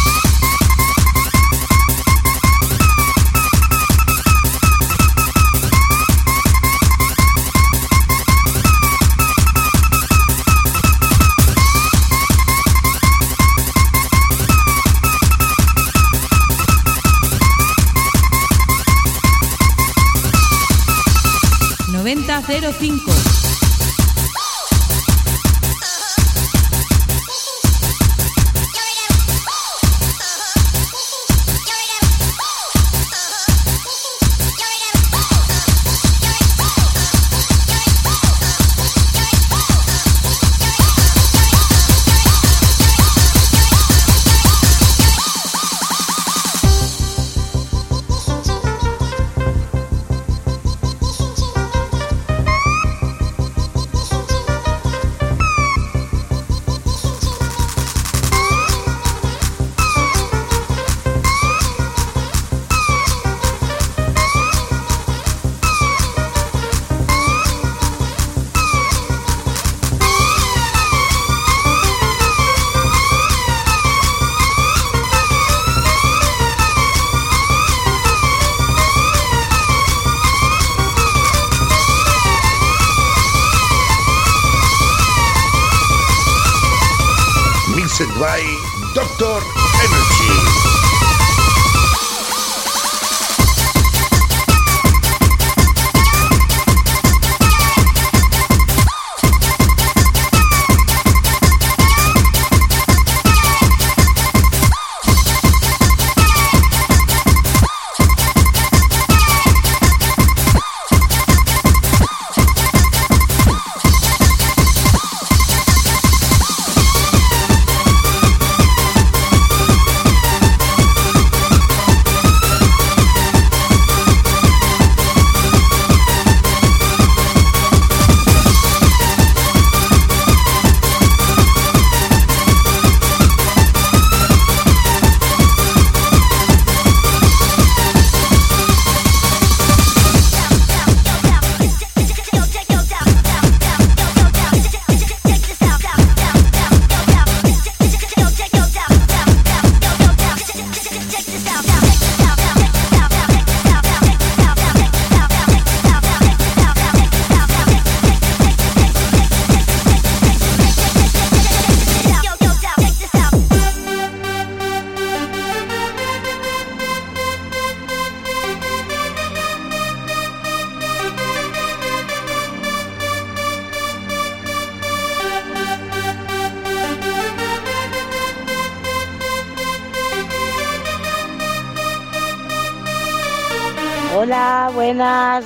Doctor 88.94 89.59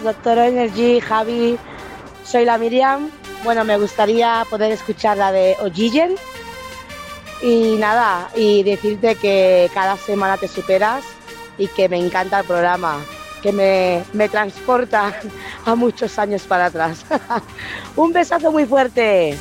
doctor 0.04 0.38
Energy, 0.38 1.00
Javi. 1.00 1.58
Soy 2.24 2.44
la 2.44 2.58
Miriam. 2.58 3.10
Bueno, 3.42 3.64
me 3.64 3.76
gustaría 3.76 4.46
poder 4.48 4.70
escuchar 4.70 5.16
la 5.16 5.32
de 5.32 5.56
Ojigen. 5.60 6.14
Y 7.42 7.76
nada, 7.78 8.30
y 8.36 8.62
decirte 8.62 9.16
que 9.16 9.70
cada 9.74 9.96
semana 9.96 10.36
te 10.36 10.46
superas 10.46 11.04
y 11.58 11.66
que 11.66 11.88
me 11.88 11.98
encanta 11.98 12.40
el 12.40 12.46
programa, 12.46 12.98
que 13.42 13.52
me, 13.52 14.04
me 14.12 14.28
transporta 14.28 15.12
a 15.64 15.74
muchos 15.74 16.18
años 16.18 16.42
para 16.42 16.66
atrás. 16.66 17.04
Un 17.96 18.12
besazo 18.12 18.52
muy 18.52 18.66
fuerte. 18.66 19.36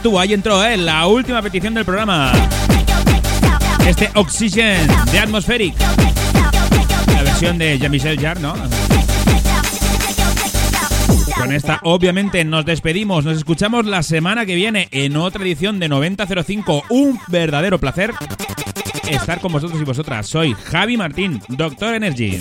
Estuvo, 0.00 0.18
ahí 0.18 0.32
entró, 0.32 0.64
¿eh? 0.64 0.78
La 0.78 1.06
última 1.06 1.42
petición 1.42 1.74
del 1.74 1.84
programa. 1.84 2.32
Este 3.86 4.08
Oxygen 4.14 4.88
de 5.12 5.18
Atmospheric. 5.18 5.74
La 7.12 7.22
versión 7.22 7.58
de 7.58 7.78
Jean-Michel 7.78 8.18
Jarre, 8.18 8.40
¿no? 8.40 8.54
Con 11.36 11.52
esta, 11.52 11.80
obviamente, 11.82 12.42
nos 12.46 12.64
despedimos. 12.64 13.26
Nos 13.26 13.36
escuchamos 13.36 13.84
la 13.84 14.02
semana 14.02 14.46
que 14.46 14.54
viene 14.54 14.88
en 14.90 15.18
otra 15.18 15.42
edición 15.42 15.78
de 15.78 15.90
9005. 15.90 16.84
Un 16.88 17.20
verdadero 17.28 17.78
placer 17.78 18.14
estar 19.10 19.40
con 19.40 19.52
vosotros 19.52 19.80
y 19.80 19.84
vosotras. 19.84 20.26
Soy 20.26 20.54
Javi 20.54 20.96
Martín, 20.96 21.40
Doctor 21.48 21.94
Energy. 21.94 22.38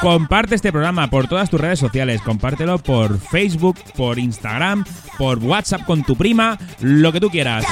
Comparte 0.00 0.54
este 0.54 0.72
programa 0.72 1.08
por 1.08 1.28
todas 1.28 1.50
tus 1.50 1.60
redes 1.60 1.78
sociales. 1.78 2.20
Compártelo 2.22 2.78
por 2.78 3.18
Facebook, 3.18 3.78
por 3.96 4.18
Instagram, 4.18 4.84
por 5.18 5.38
WhatsApp 5.38 5.84
con 5.84 6.02
tu 6.02 6.16
prima, 6.16 6.58
lo 6.80 7.12
que 7.12 7.20
tú 7.20 7.30
quieras. 7.30 7.64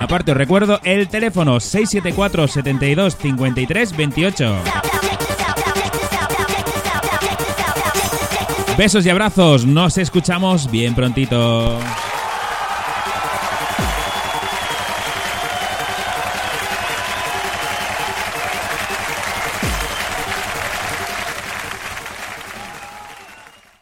Aparte, 0.00 0.32
os 0.32 0.36
recuerdo 0.36 0.80
el 0.84 1.08
teléfono 1.08 1.60
674 1.60 2.48
72 2.48 3.16
53 3.16 3.96
28. 3.96 4.56
Besos 8.76 9.06
y 9.06 9.10
abrazos, 9.10 9.64
nos 9.64 9.98
escuchamos 9.98 10.68
bien 10.70 10.94
prontito. 10.94 11.78